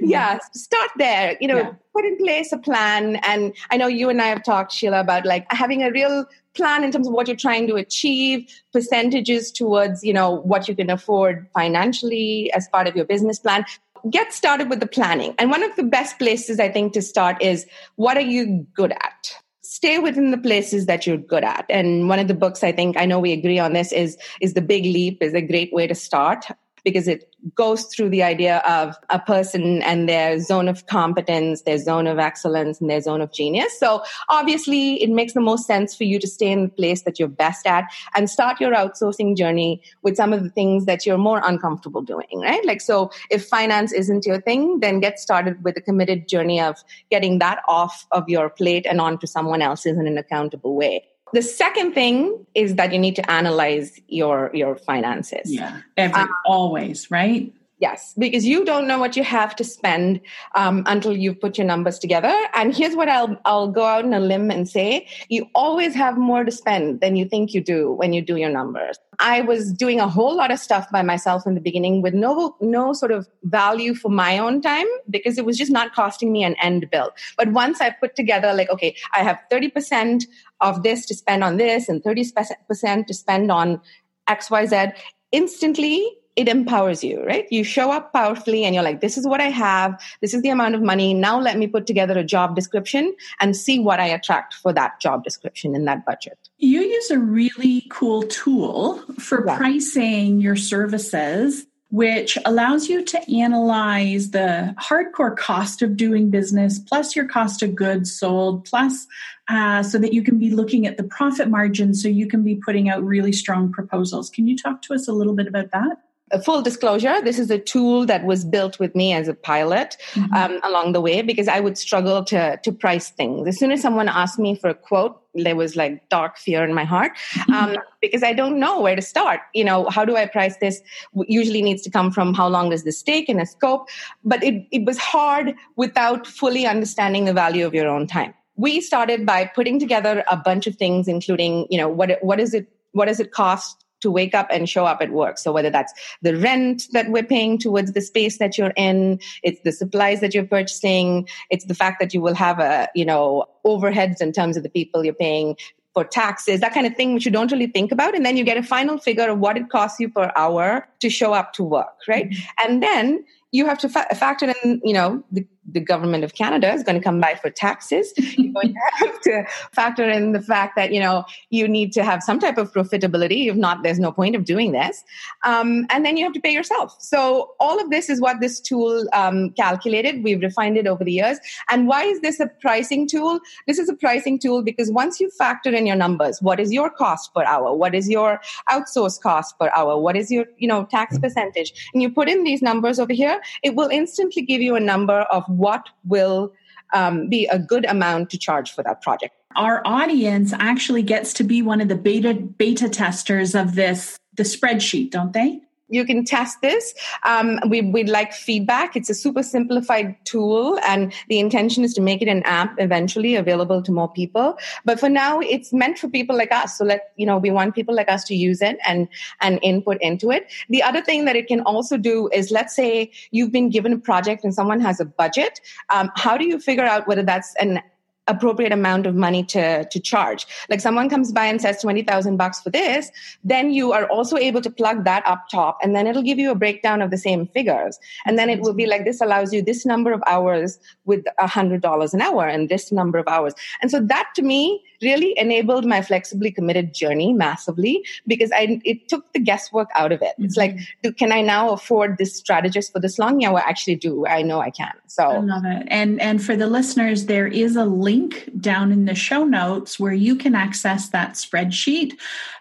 yeah, 0.00 0.38
start 0.52 0.90
there. 0.96 1.36
You 1.40 1.48
know, 1.48 1.56
yeah. 1.56 1.72
put 1.94 2.04
in 2.04 2.16
place 2.18 2.52
a 2.52 2.58
plan. 2.58 3.16
And 3.16 3.54
I 3.70 3.76
know 3.76 3.86
you 3.86 4.08
and 4.08 4.20
I 4.20 4.26
have 4.26 4.44
talked, 4.44 4.72
Sheila, 4.72 5.00
about 5.00 5.26
like 5.26 5.46
having 5.50 5.82
a 5.82 5.90
real 5.90 6.26
plan 6.54 6.84
in 6.84 6.92
terms 6.92 7.06
of 7.06 7.12
what 7.12 7.26
you're 7.26 7.36
trying 7.36 7.66
to 7.66 7.76
achieve, 7.76 8.48
percentages 8.72 9.50
towards, 9.50 10.04
you 10.04 10.12
know, 10.12 10.30
what 10.30 10.68
you 10.68 10.74
can 10.74 10.90
afford 10.90 11.48
financially 11.54 12.52
as 12.52 12.68
part 12.68 12.86
of 12.86 12.96
your 12.96 13.04
business 13.04 13.38
plan. 13.38 13.64
Get 14.10 14.32
started 14.32 14.68
with 14.68 14.80
the 14.80 14.86
planning. 14.86 15.34
And 15.38 15.50
one 15.50 15.62
of 15.62 15.74
the 15.76 15.82
best 15.82 16.18
places 16.18 16.60
I 16.60 16.68
think 16.68 16.92
to 16.92 17.02
start 17.02 17.42
is 17.42 17.66
what 17.96 18.16
are 18.16 18.20
you 18.20 18.66
good 18.74 18.92
at? 18.92 19.34
Stay 19.64 19.98
within 19.98 20.30
the 20.30 20.38
places 20.38 20.86
that 20.86 21.06
you're 21.06 21.16
good 21.16 21.42
at. 21.42 21.64
And 21.70 22.08
one 22.08 22.18
of 22.18 22.28
the 22.28 22.34
books 22.34 22.62
i 22.62 22.70
think 22.72 22.96
i 22.96 23.06
know 23.06 23.18
we 23.18 23.32
agree 23.32 23.58
on 23.58 23.72
this 23.72 23.92
is 23.92 24.16
is 24.40 24.54
the 24.54 24.60
big 24.60 24.84
leap 24.84 25.22
is 25.22 25.34
a 25.34 25.40
great 25.40 25.72
way 25.72 25.86
to 25.86 25.94
start 25.94 26.46
because 26.84 27.08
it 27.08 27.34
goes 27.54 27.84
through 27.84 28.10
the 28.10 28.22
idea 28.22 28.58
of 28.58 28.96
a 29.10 29.18
person 29.18 29.82
and 29.82 30.08
their 30.08 30.38
zone 30.40 30.68
of 30.68 30.86
competence, 30.86 31.62
their 31.62 31.78
zone 31.78 32.06
of 32.06 32.18
excellence, 32.18 32.80
and 32.80 32.88
their 32.88 33.00
zone 33.00 33.20
of 33.20 33.32
genius. 33.32 33.78
So 33.78 34.02
obviously, 34.28 35.02
it 35.02 35.10
makes 35.10 35.32
the 35.32 35.40
most 35.40 35.66
sense 35.66 35.94
for 35.94 36.04
you 36.04 36.18
to 36.18 36.26
stay 36.26 36.50
in 36.50 36.62
the 36.62 36.68
place 36.68 37.02
that 37.02 37.18
you're 37.18 37.28
best 37.28 37.66
at 37.66 37.84
and 38.14 38.30
start 38.30 38.60
your 38.60 38.72
outsourcing 38.72 39.36
journey 39.36 39.82
with 40.02 40.16
some 40.16 40.32
of 40.32 40.42
the 40.42 40.50
things 40.50 40.86
that 40.86 41.04
you're 41.06 41.18
more 41.18 41.40
uncomfortable 41.44 42.02
doing, 42.02 42.40
right? 42.40 42.64
Like, 42.64 42.80
so 42.80 43.10
if 43.30 43.46
finance 43.46 43.92
isn't 43.92 44.26
your 44.26 44.40
thing, 44.40 44.80
then 44.80 45.00
get 45.00 45.18
started 45.18 45.62
with 45.64 45.76
a 45.76 45.80
committed 45.80 46.28
journey 46.28 46.60
of 46.60 46.82
getting 47.10 47.38
that 47.38 47.62
off 47.66 48.06
of 48.12 48.28
your 48.28 48.50
plate 48.50 48.86
and 48.86 49.00
onto 49.00 49.26
someone 49.26 49.62
else's 49.62 49.96
in 49.96 50.06
an 50.06 50.18
accountable 50.18 50.74
way. 50.74 51.04
The 51.32 51.42
second 51.42 51.94
thing 51.94 52.46
is 52.54 52.76
that 52.76 52.92
you 52.92 52.98
need 52.98 53.16
to 53.16 53.30
analyze 53.30 54.00
your 54.08 54.50
your 54.54 54.76
finances. 54.76 55.52
Yeah, 55.52 55.80
every 55.96 56.22
um, 56.22 56.28
always 56.44 57.10
right. 57.10 57.52
Yes, 57.78 58.14
because 58.16 58.46
you 58.46 58.64
don't 58.64 58.86
know 58.86 59.00
what 59.00 59.16
you 59.16 59.24
have 59.24 59.56
to 59.56 59.64
spend 59.64 60.20
um, 60.54 60.84
until 60.86 61.14
you've 61.14 61.40
put 61.40 61.58
your 61.58 61.66
numbers 61.66 61.98
together. 61.98 62.32
And 62.54 62.74
here's 62.74 62.94
what 62.94 63.08
I'll 63.08 63.36
I'll 63.44 63.66
go 63.66 63.84
out 63.84 64.04
on 64.04 64.14
a 64.14 64.20
limb 64.20 64.52
and 64.52 64.68
say: 64.68 65.08
you 65.28 65.48
always 65.56 65.92
have 65.94 66.16
more 66.16 66.44
to 66.44 66.52
spend 66.52 67.00
than 67.00 67.16
you 67.16 67.24
think 67.24 67.52
you 67.52 67.60
do 67.60 67.90
when 67.90 68.12
you 68.12 68.22
do 68.22 68.36
your 68.36 68.48
numbers. 68.48 68.96
I 69.18 69.40
was 69.40 69.72
doing 69.72 69.98
a 69.98 70.08
whole 70.08 70.36
lot 70.36 70.52
of 70.52 70.60
stuff 70.60 70.88
by 70.92 71.02
myself 71.02 71.48
in 71.48 71.56
the 71.56 71.60
beginning 71.60 72.00
with 72.00 72.14
no 72.14 72.56
no 72.60 72.92
sort 72.92 73.10
of 73.10 73.28
value 73.42 73.94
for 73.94 74.08
my 74.08 74.38
own 74.38 74.62
time 74.62 74.86
because 75.10 75.36
it 75.36 75.44
was 75.44 75.58
just 75.58 75.72
not 75.72 75.94
costing 75.94 76.32
me 76.32 76.44
an 76.44 76.54
end 76.62 76.88
bill. 76.92 77.10
But 77.36 77.48
once 77.52 77.80
I 77.80 77.90
put 77.90 78.14
together, 78.14 78.54
like, 78.54 78.70
okay, 78.70 78.94
I 79.12 79.24
have 79.24 79.40
thirty 79.50 79.68
percent 79.68 80.26
of 80.60 80.84
this 80.84 81.06
to 81.06 81.14
spend 81.14 81.42
on 81.42 81.56
this 81.56 81.88
and 81.88 82.04
thirty 82.04 82.24
percent 82.68 83.08
to 83.08 83.14
spend 83.14 83.50
on 83.50 83.80
X 84.28 84.48
Y 84.48 84.64
Z. 84.66 84.92
Instantly, 85.32 86.16
it 86.36 86.48
empowers 86.48 87.04
you, 87.04 87.24
right? 87.24 87.46
You 87.50 87.62
show 87.62 87.92
up 87.92 88.12
powerfully 88.12 88.64
and 88.64 88.74
you're 88.74 88.84
like, 88.84 89.00
this 89.00 89.16
is 89.16 89.26
what 89.26 89.40
I 89.40 89.50
have. 89.50 90.00
This 90.20 90.34
is 90.34 90.42
the 90.42 90.48
amount 90.48 90.74
of 90.74 90.82
money. 90.82 91.14
Now 91.14 91.40
let 91.40 91.58
me 91.58 91.66
put 91.66 91.86
together 91.86 92.18
a 92.18 92.24
job 92.24 92.56
description 92.56 93.14
and 93.40 93.56
see 93.56 93.78
what 93.78 94.00
I 94.00 94.06
attract 94.06 94.54
for 94.54 94.72
that 94.72 95.00
job 95.00 95.22
description 95.22 95.74
in 95.74 95.84
that 95.84 96.04
budget. 96.04 96.38
You 96.58 96.80
use 96.80 97.10
a 97.10 97.18
really 97.18 97.86
cool 97.88 98.22
tool 98.24 99.02
for 99.18 99.46
yeah. 99.46 99.56
pricing 99.56 100.40
your 100.40 100.56
services 100.56 101.66
which 101.90 102.36
allows 102.44 102.88
you 102.88 103.04
to 103.04 103.32
analyze 103.32 104.32
the 104.32 104.74
hardcore 104.80 105.36
cost 105.36 105.80
of 105.80 105.96
doing 105.96 106.28
business 106.28 106.80
plus 106.80 107.14
your 107.14 107.28
cost 107.28 107.62
of 107.62 107.76
goods 107.76 108.12
sold 108.12 108.64
plus 108.64 109.06
uh, 109.48 109.80
so 109.80 109.96
that 109.98 110.12
you 110.12 110.20
can 110.20 110.36
be 110.36 110.50
looking 110.50 110.88
at 110.88 110.96
the 110.96 111.04
profit 111.04 111.48
margin 111.48 111.94
so 111.94 112.08
you 112.08 112.26
can 112.26 112.42
be 112.42 112.56
putting 112.56 112.88
out 112.88 113.04
really 113.04 113.32
strong 113.32 113.70
proposals 113.70 114.28
can 114.28 114.48
you 114.48 114.56
talk 114.56 114.82
to 114.82 114.92
us 114.92 115.06
a 115.06 115.12
little 115.12 115.34
bit 115.34 115.46
about 115.46 115.70
that 115.70 115.98
a 116.32 116.40
full 116.40 116.62
disclosure 116.62 117.20
this 117.22 117.38
is 117.38 117.50
a 117.50 117.58
tool 117.58 118.06
that 118.06 118.24
was 118.24 118.44
built 118.44 118.78
with 118.78 118.94
me 118.94 119.12
as 119.12 119.28
a 119.28 119.34
pilot 119.34 119.96
mm-hmm. 120.12 120.32
um, 120.34 120.58
along 120.62 120.92
the 120.92 121.00
way 121.00 121.20
because 121.20 121.48
i 121.48 121.60
would 121.60 121.76
struggle 121.76 122.24
to 122.24 122.58
to 122.62 122.72
price 122.72 123.10
things 123.10 123.46
as 123.46 123.58
soon 123.58 123.70
as 123.70 123.80
someone 123.80 124.08
asked 124.08 124.38
me 124.38 124.54
for 124.54 124.70
a 124.70 124.74
quote 124.74 125.20
there 125.34 125.56
was 125.56 125.76
like 125.76 126.08
dark 126.08 126.38
fear 126.38 126.64
in 126.64 126.72
my 126.72 126.84
heart 126.84 127.12
mm-hmm. 127.34 127.52
um, 127.52 127.76
because 128.00 128.22
i 128.22 128.32
don't 128.32 128.58
know 128.58 128.80
where 128.80 128.96
to 128.96 129.02
start 129.02 129.40
you 129.52 129.64
know 129.64 129.88
how 129.90 130.04
do 130.04 130.16
i 130.16 130.24
price 130.24 130.56
this 130.58 130.80
usually 131.26 131.62
needs 131.62 131.82
to 131.82 131.90
come 131.90 132.10
from 132.10 132.32
how 132.32 132.48
long 132.48 132.70
does 132.70 132.84
this 132.84 133.02
take 133.02 133.28
and 133.28 133.40
a 133.40 133.46
scope 133.46 133.88
but 134.24 134.42
it, 134.42 134.66
it 134.70 134.84
was 134.84 134.96
hard 134.98 135.54
without 135.76 136.26
fully 136.26 136.66
understanding 136.66 137.26
the 137.26 137.34
value 137.34 137.66
of 137.66 137.74
your 137.74 137.86
own 137.86 138.06
time 138.06 138.32
we 138.56 138.80
started 138.80 139.26
by 139.26 139.44
putting 139.44 139.78
together 139.78 140.24
a 140.30 140.36
bunch 140.36 140.66
of 140.66 140.76
things 140.76 141.06
including 141.06 141.66
you 141.68 141.76
know 141.76 141.88
what 141.88 142.18
what 142.22 142.40
is 142.40 142.54
it 142.54 142.66
what 142.92 143.06
does 143.06 143.20
it 143.20 143.32
cost 143.32 143.83
to 144.04 144.10
wake 144.10 144.34
up 144.34 144.46
and 144.50 144.68
show 144.68 144.84
up 144.84 145.00
at 145.00 145.10
work. 145.10 145.38
So 145.38 145.50
whether 145.50 145.70
that's 145.70 145.92
the 146.22 146.36
rent 146.36 146.84
that 146.92 147.10
we're 147.10 147.24
paying 147.24 147.58
towards 147.58 147.92
the 147.92 148.00
space 148.00 148.38
that 148.38 148.56
you're 148.56 148.74
in, 148.76 149.18
it's 149.42 149.60
the 149.64 149.72
supplies 149.72 150.20
that 150.20 150.34
you're 150.34 150.46
purchasing, 150.46 151.26
it's 151.50 151.64
the 151.64 151.74
fact 151.74 151.98
that 152.00 152.14
you 152.14 152.20
will 152.20 152.34
have 152.34 152.60
a, 152.60 152.88
you 152.94 153.04
know, 153.04 153.46
overheads 153.66 154.20
in 154.20 154.30
terms 154.30 154.56
of 154.56 154.62
the 154.62 154.68
people 154.68 155.04
you're 155.04 155.14
paying 155.14 155.56
for 155.94 156.04
taxes, 156.04 156.60
that 156.60 156.74
kind 156.74 156.86
of 156.86 156.94
thing, 156.96 157.14
which 157.14 157.24
you 157.24 157.30
don't 157.30 157.50
really 157.52 157.68
think 157.68 157.92
about. 157.92 158.14
And 158.14 158.26
then 158.26 158.36
you 158.36 158.44
get 158.44 158.56
a 158.56 158.62
final 158.62 158.98
figure 158.98 159.28
of 159.30 159.38
what 159.38 159.56
it 159.56 159.70
costs 159.70 159.98
you 160.00 160.08
per 160.08 160.30
hour 160.36 160.86
to 161.00 161.08
show 161.08 161.32
up 161.32 161.52
to 161.54 161.62
work, 161.62 161.96
right? 162.08 162.28
Mm-hmm. 162.28 162.64
And 162.64 162.82
then 162.82 163.24
you 163.52 163.64
have 163.66 163.78
to 163.78 163.88
fa- 163.88 164.14
factor 164.14 164.52
in, 164.62 164.80
you 164.84 164.92
know, 164.92 165.22
the 165.30 165.46
the 165.70 165.80
government 165.80 166.24
of 166.24 166.34
Canada 166.34 166.72
is 166.72 166.82
going 166.82 166.96
to 166.96 167.02
come 167.02 167.20
by 167.20 167.34
for 167.34 167.50
taxes. 167.50 168.12
You're 168.16 168.52
going 168.52 168.74
to 168.74 168.80
have 169.06 169.20
to 169.22 169.44
factor 169.72 170.08
in 170.08 170.32
the 170.32 170.40
fact 170.40 170.76
that, 170.76 170.92
you 170.92 171.00
know, 171.00 171.24
you 171.50 171.66
need 171.66 171.92
to 171.92 172.04
have 172.04 172.22
some 172.22 172.38
type 172.38 172.58
of 172.58 172.72
profitability. 172.72 173.48
If 173.48 173.56
not, 173.56 173.82
there's 173.82 173.98
no 173.98 174.12
point 174.12 174.36
of 174.36 174.44
doing 174.44 174.72
this. 174.72 175.02
Um, 175.44 175.86
and 175.90 176.04
then 176.04 176.16
you 176.16 176.24
have 176.24 176.32
to 176.34 176.40
pay 176.40 176.52
yourself. 176.52 176.96
So 176.98 177.54
all 177.60 177.80
of 177.80 177.90
this 177.90 178.10
is 178.10 178.20
what 178.20 178.40
this 178.40 178.60
tool 178.60 179.06
um, 179.12 179.50
calculated. 179.50 180.22
We've 180.22 180.40
refined 180.40 180.76
it 180.76 180.86
over 180.86 181.04
the 181.04 181.12
years. 181.12 181.38
And 181.70 181.88
why 181.88 182.04
is 182.04 182.20
this 182.20 182.40
a 182.40 182.46
pricing 182.60 183.08
tool? 183.08 183.40
This 183.66 183.78
is 183.78 183.88
a 183.88 183.94
pricing 183.94 184.38
tool 184.38 184.62
because 184.62 184.90
once 184.90 185.20
you 185.20 185.30
factor 185.30 185.70
in 185.70 185.86
your 185.86 185.96
numbers, 185.96 186.40
what 186.42 186.60
is 186.60 186.72
your 186.72 186.90
cost 186.90 187.32
per 187.34 187.44
hour? 187.44 187.74
What 187.74 187.94
is 187.94 188.08
your 188.08 188.40
outsource 188.68 189.20
cost 189.20 189.58
per 189.58 189.70
hour? 189.74 189.98
What 189.98 190.16
is 190.16 190.30
your, 190.30 190.46
you 190.58 190.68
know, 190.68 190.84
tax 190.84 191.18
percentage? 191.18 191.72
And 191.92 192.02
you 192.02 192.10
put 192.10 192.28
in 192.28 192.44
these 192.44 192.62
numbers 192.62 192.98
over 192.98 193.12
here, 193.12 193.40
it 193.62 193.74
will 193.74 193.88
instantly 193.88 194.42
give 194.42 194.60
you 194.60 194.76
a 194.76 194.80
number 194.80 195.20
of 195.22 195.44
what 195.56 195.88
will 196.04 196.52
um, 196.92 197.28
be 197.28 197.46
a 197.46 197.58
good 197.58 197.84
amount 197.84 198.30
to 198.30 198.38
charge 198.38 198.72
for 198.72 198.82
that 198.82 199.02
project. 199.02 199.34
Our 199.56 199.82
audience 199.84 200.52
actually 200.52 201.02
gets 201.02 201.32
to 201.34 201.44
be 201.44 201.62
one 201.62 201.80
of 201.80 201.88
the 201.88 201.94
beta 201.96 202.34
beta 202.34 202.88
testers 202.88 203.54
of 203.54 203.74
this 203.74 204.18
the 204.36 204.42
spreadsheet, 204.42 205.10
don't 205.10 205.32
they? 205.32 205.60
You 205.88 206.04
can 206.04 206.24
test 206.24 206.60
this. 206.62 206.94
Um, 207.24 207.60
we, 207.68 207.82
would 207.82 208.08
like 208.08 208.32
feedback. 208.32 208.96
It's 208.96 209.10
a 209.10 209.14
super 209.14 209.42
simplified 209.42 210.16
tool, 210.24 210.78
and 210.86 211.12
the 211.28 211.38
intention 211.38 211.84
is 211.84 211.94
to 211.94 212.00
make 212.00 212.22
it 212.22 212.28
an 212.28 212.42
app 212.44 212.74
eventually 212.78 213.36
available 213.36 213.82
to 213.82 213.92
more 213.92 214.10
people. 214.10 214.56
But 214.84 214.98
for 214.98 215.08
now, 215.08 215.40
it's 215.40 215.72
meant 215.72 215.98
for 215.98 216.08
people 216.08 216.36
like 216.36 216.52
us. 216.52 216.78
So 216.78 216.84
let 216.84 217.12
you 217.16 217.26
know, 217.26 217.38
we 217.38 217.50
want 217.50 217.74
people 217.74 217.94
like 217.94 218.08
us 218.08 218.24
to 218.24 218.34
use 218.34 218.62
it 218.62 218.78
and 218.86 219.08
and 219.40 219.58
input 219.62 219.98
into 220.00 220.30
it. 220.30 220.50
The 220.68 220.82
other 220.82 221.02
thing 221.02 221.26
that 221.26 221.36
it 221.36 221.46
can 221.48 221.60
also 221.60 221.96
do 221.96 222.28
is, 222.32 222.50
let's 222.50 222.74
say 222.74 223.10
you've 223.30 223.52
been 223.52 223.70
given 223.70 223.92
a 223.92 223.98
project 223.98 224.44
and 224.44 224.54
someone 224.54 224.80
has 224.80 225.00
a 225.00 225.04
budget. 225.04 225.60
Um, 225.90 226.10
how 226.16 226.36
do 226.36 226.46
you 226.46 226.58
figure 226.58 226.84
out 226.84 227.06
whether 227.06 227.22
that's 227.22 227.54
an 227.56 227.80
appropriate 228.26 228.72
amount 228.72 229.06
of 229.06 229.14
money 229.14 229.42
to, 229.44 229.84
to 229.84 230.00
charge. 230.00 230.46
Like 230.70 230.80
someone 230.80 231.08
comes 231.10 231.32
by 231.32 231.44
and 231.46 231.60
says 231.60 231.80
20,000 231.82 232.36
bucks 232.36 232.60
for 232.60 232.70
this, 232.70 233.10
then 233.42 233.72
you 233.72 233.92
are 233.92 234.06
also 234.06 234.36
able 234.36 234.60
to 234.62 234.70
plug 234.70 235.04
that 235.04 235.26
up 235.26 235.48
top 235.50 235.78
and 235.82 235.94
then 235.94 236.06
it'll 236.06 236.22
give 236.22 236.38
you 236.38 236.50
a 236.50 236.54
breakdown 236.54 237.02
of 237.02 237.10
the 237.10 237.18
same 237.18 237.46
figures. 237.48 237.98
And 238.24 238.38
then 238.38 238.48
it 238.48 238.60
will 238.60 238.74
be 238.74 238.86
like 238.86 239.04
this 239.04 239.20
allows 239.20 239.52
you 239.52 239.62
this 239.62 239.84
number 239.84 240.12
of 240.12 240.22
hours 240.26 240.78
with 241.04 241.24
a 241.38 241.46
hundred 241.46 241.82
dollars 241.82 242.14
an 242.14 242.22
hour 242.22 242.46
and 242.46 242.68
this 242.68 242.90
number 242.90 243.18
of 243.18 243.28
hours. 243.28 243.54
And 243.82 243.90
so 243.90 244.00
that 244.00 244.30
to 244.36 244.42
me 244.42 244.82
really 245.02 245.34
enabled 245.38 245.84
my 245.84 246.00
flexibly 246.00 246.50
committed 246.50 246.94
journey 246.94 247.32
massively 247.32 248.04
because 248.26 248.50
I, 248.52 248.80
it 248.84 249.08
took 249.08 249.30
the 249.32 249.38
guesswork 249.38 249.90
out 249.94 250.12
of 250.12 250.22
it. 250.22 250.32
Mm-hmm. 250.34 250.44
It's 250.44 250.56
like, 250.56 250.78
do, 251.02 251.12
can 251.12 251.30
I 251.30 251.42
now 251.42 251.70
afford 251.70 252.16
this 252.16 252.34
strategist 252.34 252.92
for 252.92 253.00
this 253.00 253.18
long? 253.18 253.40
Yeah, 253.40 253.50
well, 253.50 253.62
I 253.64 253.68
actually 253.68 253.96
do. 253.96 254.26
I 254.26 254.42
know 254.42 254.60
I 254.60 254.70
can. 254.70 254.92
So 255.06 255.24
I 255.24 255.38
love 255.38 255.64
it. 255.64 255.86
And, 255.88 256.20
and 256.20 256.42
for 256.42 256.56
the 256.56 256.66
listeners, 256.66 257.26
there 257.26 257.46
is 257.46 257.76
a 257.76 257.84
link 257.84 258.13
down 258.60 258.92
in 258.92 259.04
the 259.04 259.14
show 259.14 259.44
notes 259.44 259.98
where 259.98 260.12
you 260.12 260.36
can 260.36 260.54
access 260.54 261.08
that 261.10 261.32
spreadsheet 261.32 262.14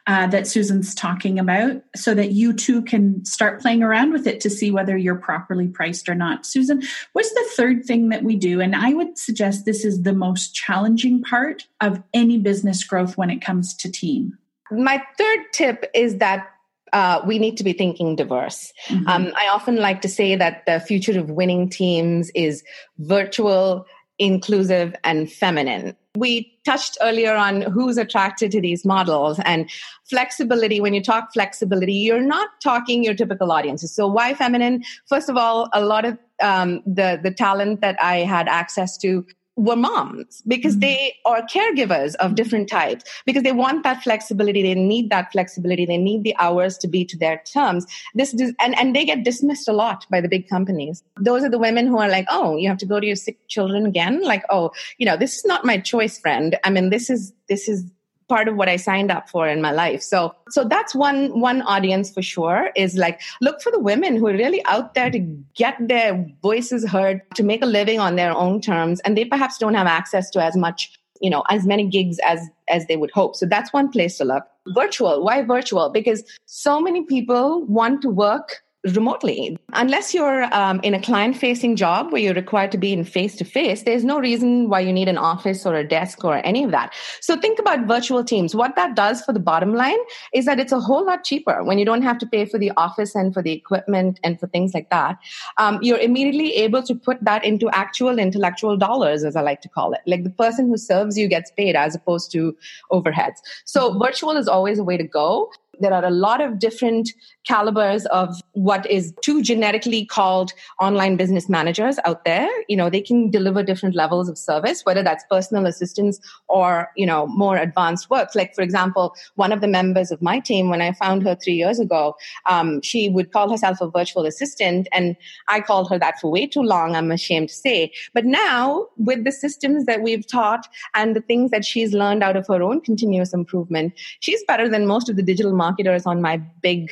uh, 0.08 0.28
that 0.28 0.48
Susan's 0.48 0.94
talking 0.94 1.40
about 1.40 1.82
so 1.96 2.14
that 2.14 2.32
you 2.32 2.54
too 2.54 2.82
can 2.82 3.24
start 3.26 3.62
playing 3.62 3.84
around 3.84 4.12
with 4.12 4.28
it 4.28 4.42
to 4.42 4.50
see 4.50 4.72
whether 4.72 4.98
you're 4.98 5.16
properly 5.16 5.68
priced 5.68 6.10
or 6.10 6.16
not. 6.16 6.46
Susan, 6.46 6.82
what's 7.14 7.34
the 7.34 7.50
third 7.56 7.86
thing 7.86 8.10
that 8.10 8.24
we 8.24 8.36
do? 8.36 8.62
And 8.62 8.76
I 8.76 8.94
would 8.94 9.18
suggest 9.18 9.66
this 9.66 9.86
is 9.86 10.04
the 10.04 10.14
most 10.14 10.54
challenging 10.54 11.22
part 11.22 11.68
of 11.82 12.02
any 12.14 12.38
business 12.38 12.84
growth 12.84 13.18
when 13.18 13.30
it 13.30 13.42
comes 13.42 13.74
to 13.76 13.92
team. 13.92 14.38
My 14.72 15.02
third 15.18 15.40
tip 15.54 15.90
is 15.94 16.18
that 16.18 16.50
uh, 16.94 17.22
we 17.26 17.40
need 17.40 17.58
to 17.58 17.64
be 17.64 17.74
thinking 17.74 18.16
diverse. 18.16 18.72
Mm-hmm. 18.88 19.08
Um, 19.08 19.34
I 19.36 19.48
often 19.48 19.78
like 19.78 20.02
to 20.02 20.08
say 20.08 20.36
that 20.36 20.66
the 20.68 20.80
future 20.80 21.20
of 21.20 21.32
winning 21.32 21.68
teams 21.68 22.30
is 22.36 22.64
virtual, 23.00 23.88
inclusive, 24.20 24.96
and 25.04 25.32
feminine. 25.32 25.96
We 26.16 26.56
touched 26.64 26.98
earlier 27.02 27.36
on 27.36 27.62
who's 27.64 27.98
attracted 27.98 28.52
to 28.52 28.62
these 28.62 28.86
models 28.86 29.40
and 29.46 29.70
flexibility. 30.10 30.80
When 30.80 30.94
you 30.94 31.02
talk 31.02 31.34
flexibility, 31.34 31.94
you're 31.94 32.22
not 32.22 32.50
talking 32.62 33.04
your 33.04 33.16
typical 33.16 33.52
audiences. 33.52 33.96
So 33.96 34.08
why 34.08 34.36
feminine? 34.36 34.84
First 35.08 35.30
of 35.30 35.38
all, 35.38 35.70
a 35.74 35.84
lot 35.84 36.06
of 36.06 36.18
um, 36.42 36.84
the 36.86 37.20
the 37.22 37.32
talent 37.32 37.82
that 37.82 38.02
I 38.02 38.18
had 38.18 38.48
access 38.48 38.98
to 39.00 39.26
were 39.56 39.76
moms 39.76 40.42
because 40.48 40.74
mm-hmm. 40.74 40.82
they 40.82 41.16
are 41.26 41.42
caregivers 41.44 42.16
of 42.16 42.36
different 42.36 42.68
types 42.68 43.04
because 43.26 43.44
they 43.44 43.52
want 43.52 43.84
that 43.84 44.02
flexibility 44.02 44.64
they 44.64 44.74
need 44.74 45.10
that 45.10 45.32
flexibility 45.32 45.86
they 45.86 45.98
need 45.98 46.24
the 46.24 46.36
hours 46.38 46.78
to 46.78 46.88
be 46.88 47.06
to 47.06 47.18
their 47.18 47.42
terms. 47.46 47.86
This 48.16 48.34
and, 48.34 48.78
and 48.78 48.96
they 48.96 49.06
get 49.06 49.24
dismissed 49.24 49.68
a 49.68 49.74
lot 49.74 50.06
by 50.10 50.22
the 50.22 50.28
big 50.28 50.50
companies. 50.50 51.04
Those 51.20 51.44
are 51.44 51.50
the 51.50 51.60
women 51.60 51.88
who 51.88 51.98
are 52.00 52.10
like 52.10 52.26
oh 52.30 52.58
you 52.58 52.68
have 52.68 52.80
to 52.80 52.86
go 52.86 53.00
to 53.00 53.06
your 53.06 53.16
sick 53.16 53.38
children 53.48 53.86
again? 53.86 54.24
Like 54.24 54.44
oh 54.50 54.72
you 54.98 55.06
know 55.06 55.18
this 55.18 55.38
is 55.38 55.46
not 55.46 55.66
my 55.66 55.78
choice 55.78 56.18
friend. 56.18 56.58
I 56.64 56.70
mean 56.70 56.90
this 56.90 57.10
is 57.10 57.34
this 57.48 57.70
is 57.70 57.86
part 58.28 58.48
of 58.48 58.56
what 58.56 58.70
I 58.70 58.78
signed 58.78 59.12
up 59.12 59.30
for 59.30 59.48
in 59.48 59.62
my 59.62 59.72
life. 59.72 60.02
So, 60.02 60.36
so 60.50 60.64
that's 60.64 60.96
one, 60.96 61.40
one 61.40 61.62
audience 61.64 62.12
for 62.12 62.22
sure 62.22 62.72
is 62.76 62.96
like, 62.96 63.22
look 63.42 63.62
for 63.62 63.72
the 63.72 63.80
women 63.80 64.16
who 64.16 64.28
are 64.28 64.34
really 64.34 64.64
out 64.66 64.94
there 64.94 65.10
to 65.10 65.20
get 65.56 65.76
their 65.80 66.26
voices 66.42 66.88
heard, 66.88 67.22
to 67.36 67.44
make 67.44 67.62
a 67.62 67.68
living 67.68 68.00
on 68.00 68.16
their 68.16 68.32
own 68.32 68.62
terms. 68.62 69.00
And 69.02 69.18
they 69.18 69.26
perhaps 69.26 69.58
don't 69.58 69.76
have 69.76 69.88
access 69.88 70.30
to 70.32 70.44
as 70.44 70.56
much, 70.56 70.92
you 71.22 71.30
know, 71.30 71.44
as 71.50 71.66
many 71.66 71.88
gigs 71.88 72.20
as, 72.26 72.40
as 72.70 72.86
they 72.88 72.98
would 72.98 73.12
hope. 73.12 73.36
So 73.36 73.46
that's 73.46 73.74
one 73.74 73.90
place 73.90 74.18
to 74.18 74.26
look. 74.26 74.44
Virtual. 74.74 75.24
Why 75.24 75.44
virtual? 75.44 75.90
Because 75.90 76.24
so 76.46 76.80
many 76.80 77.04
people 77.04 77.66
want 77.66 78.02
to 78.04 78.10
work 78.10 78.64
remotely. 78.84 79.58
Unless 79.74 80.14
you're 80.14 80.54
um, 80.54 80.82
in 80.84 80.94
a 80.94 81.02
client 81.02 81.38
facing 81.38 81.76
job 81.76 82.12
where 82.12 82.22
you're 82.22 82.34
required 82.34 82.72
to 82.74 82.78
be 82.78 82.92
in 82.92 83.04
face 83.06 83.36
to 83.38 83.46
face, 83.46 83.84
there's 83.84 84.04
no 84.04 84.20
reason 84.20 84.70
why 84.70 84.82
you 84.82 84.92
need 84.92 85.08
an 85.08 85.18
office 85.18 85.66
or 85.66 85.76
a 85.76 85.88
desk 85.88 86.24
or 86.24 86.46
any 86.46 86.64
of 86.64 86.72
that. 86.72 86.94
So 87.22 87.40
think 87.40 87.60
about 87.60 87.88
virtual 87.88 88.24
teams. 88.24 88.54
What 88.54 88.76
that 88.76 88.96
does 88.96 89.22
for 89.22 89.32
the 89.32 89.40
bottom 89.40 89.74
line 89.74 89.98
is 90.34 90.46
that 90.46 90.60
it's 90.60 90.74
a 90.74 90.80
whole 90.80 91.06
lot 91.06 91.24
cheaper 91.24 91.64
when 91.64 91.80
you 91.80 91.86
don't 91.86 92.02
have 92.02 92.18
to 92.20 92.26
pay 92.26 92.46
for 92.46 92.58
the 92.58 92.72
office 92.76 93.16
and 93.16 93.34
for 93.34 93.42
the 93.42 93.54
equipment 93.54 94.20
and 94.24 94.40
for 94.40 94.48
things 94.48 94.74
like 94.74 94.90
that. 94.90 95.18
Um, 95.58 95.80
you're 95.82 96.00
immediately 96.00 96.54
able 96.56 96.84
to 96.84 96.94
put 96.94 97.24
that 97.24 97.46
into 97.46 97.70
actual 97.70 98.20
intellectual 98.20 98.76
dollars, 98.76 99.24
as 99.24 99.36
I 99.36 99.42
like 99.42 99.62
to 99.62 99.70
call 99.70 99.94
it. 99.94 100.02
Like 100.06 100.24
the 100.24 100.30
person 100.30 100.68
who 100.68 100.78
serves 100.78 101.18
you 101.18 101.30
gets 101.30 101.52
paid 101.52 101.76
as 101.76 101.96
opposed 101.96 102.32
to 102.34 102.56
overheads. 102.92 103.38
So 103.64 103.98
virtual 103.98 104.36
is 104.36 104.48
always 104.48 104.78
a 104.78 104.84
way 104.84 104.98
to 104.98 105.08
go. 105.08 105.50
There 105.80 105.94
are 105.94 106.06
a 106.06 106.12
lot 106.12 106.42
of 106.42 106.60
different 106.60 107.10
calibers 107.46 108.06
of 108.08 108.40
what 108.54 108.90
is 108.90 109.14
too 109.22 109.42
genetically 109.42 110.06
called 110.06 110.54
online 110.80 111.18
business 111.18 111.50
managers 111.50 112.00
out 112.06 112.24
there. 112.26 112.50
You 112.68 112.78
know, 112.78 112.90
they 112.90 113.02
can 113.02 113.30
deliver 113.30 113.64
different 113.64 113.96
levels 113.96 114.30
of 114.30 114.38
service, 114.38 114.86
whether 114.86 115.04
that's 115.04 115.26
personal 115.30 115.66
assistance 115.66 116.20
or, 116.48 116.90
you 116.96 117.06
know, 117.06 117.28
more 117.28 117.58
advanced 117.58 118.10
work. 118.10 118.30
Like, 118.36 118.56
for 118.56 118.62
example, 118.62 119.16
one 119.36 119.52
of 119.52 119.62
the 119.62 119.68
members 119.68 120.12
of 120.12 120.22
my 120.22 120.40
team, 120.40 120.70
when 120.70 120.82
I 120.82 120.94
found 120.94 121.24
her 121.24 121.36
three 121.36 121.56
years 121.56 121.80
ago, 121.80 122.16
um, 122.48 122.82
she 122.82 123.10
would 123.10 123.32
call 123.32 123.50
herself 123.50 123.82
a 123.82 123.90
virtual 123.90 124.26
assistant. 124.26 124.88
And 124.92 125.16
I 125.48 125.60
called 125.60 125.90
her 125.90 126.00
that 126.00 126.20
for 126.20 126.32
way 126.32 126.48
too 126.48 126.62
long, 126.62 126.96
I'm 126.96 127.12
ashamed 127.12 127.50
to 127.50 127.56
say. 127.56 127.92
But 128.14 128.26
now, 128.26 128.88
with 128.98 129.24
the 129.24 129.32
systems 129.32 129.86
that 129.86 130.02
we've 130.02 130.26
taught 130.26 130.68
and 130.96 131.16
the 131.16 131.22
things 131.22 131.52
that 131.52 131.66
she's 131.66 131.94
learned 131.94 132.24
out 132.24 132.38
of 132.38 132.48
her 132.48 132.62
own 132.62 132.82
continuous 132.82 133.34
improvement, 133.34 133.94
she's 134.20 134.44
better 134.46 134.70
than 134.70 134.88
most 134.88 135.10
of 135.10 135.16
the 135.16 135.24
digital 135.24 135.54
marketers 135.64 136.06
on 136.06 136.22
my 136.22 136.38
big 136.68 136.92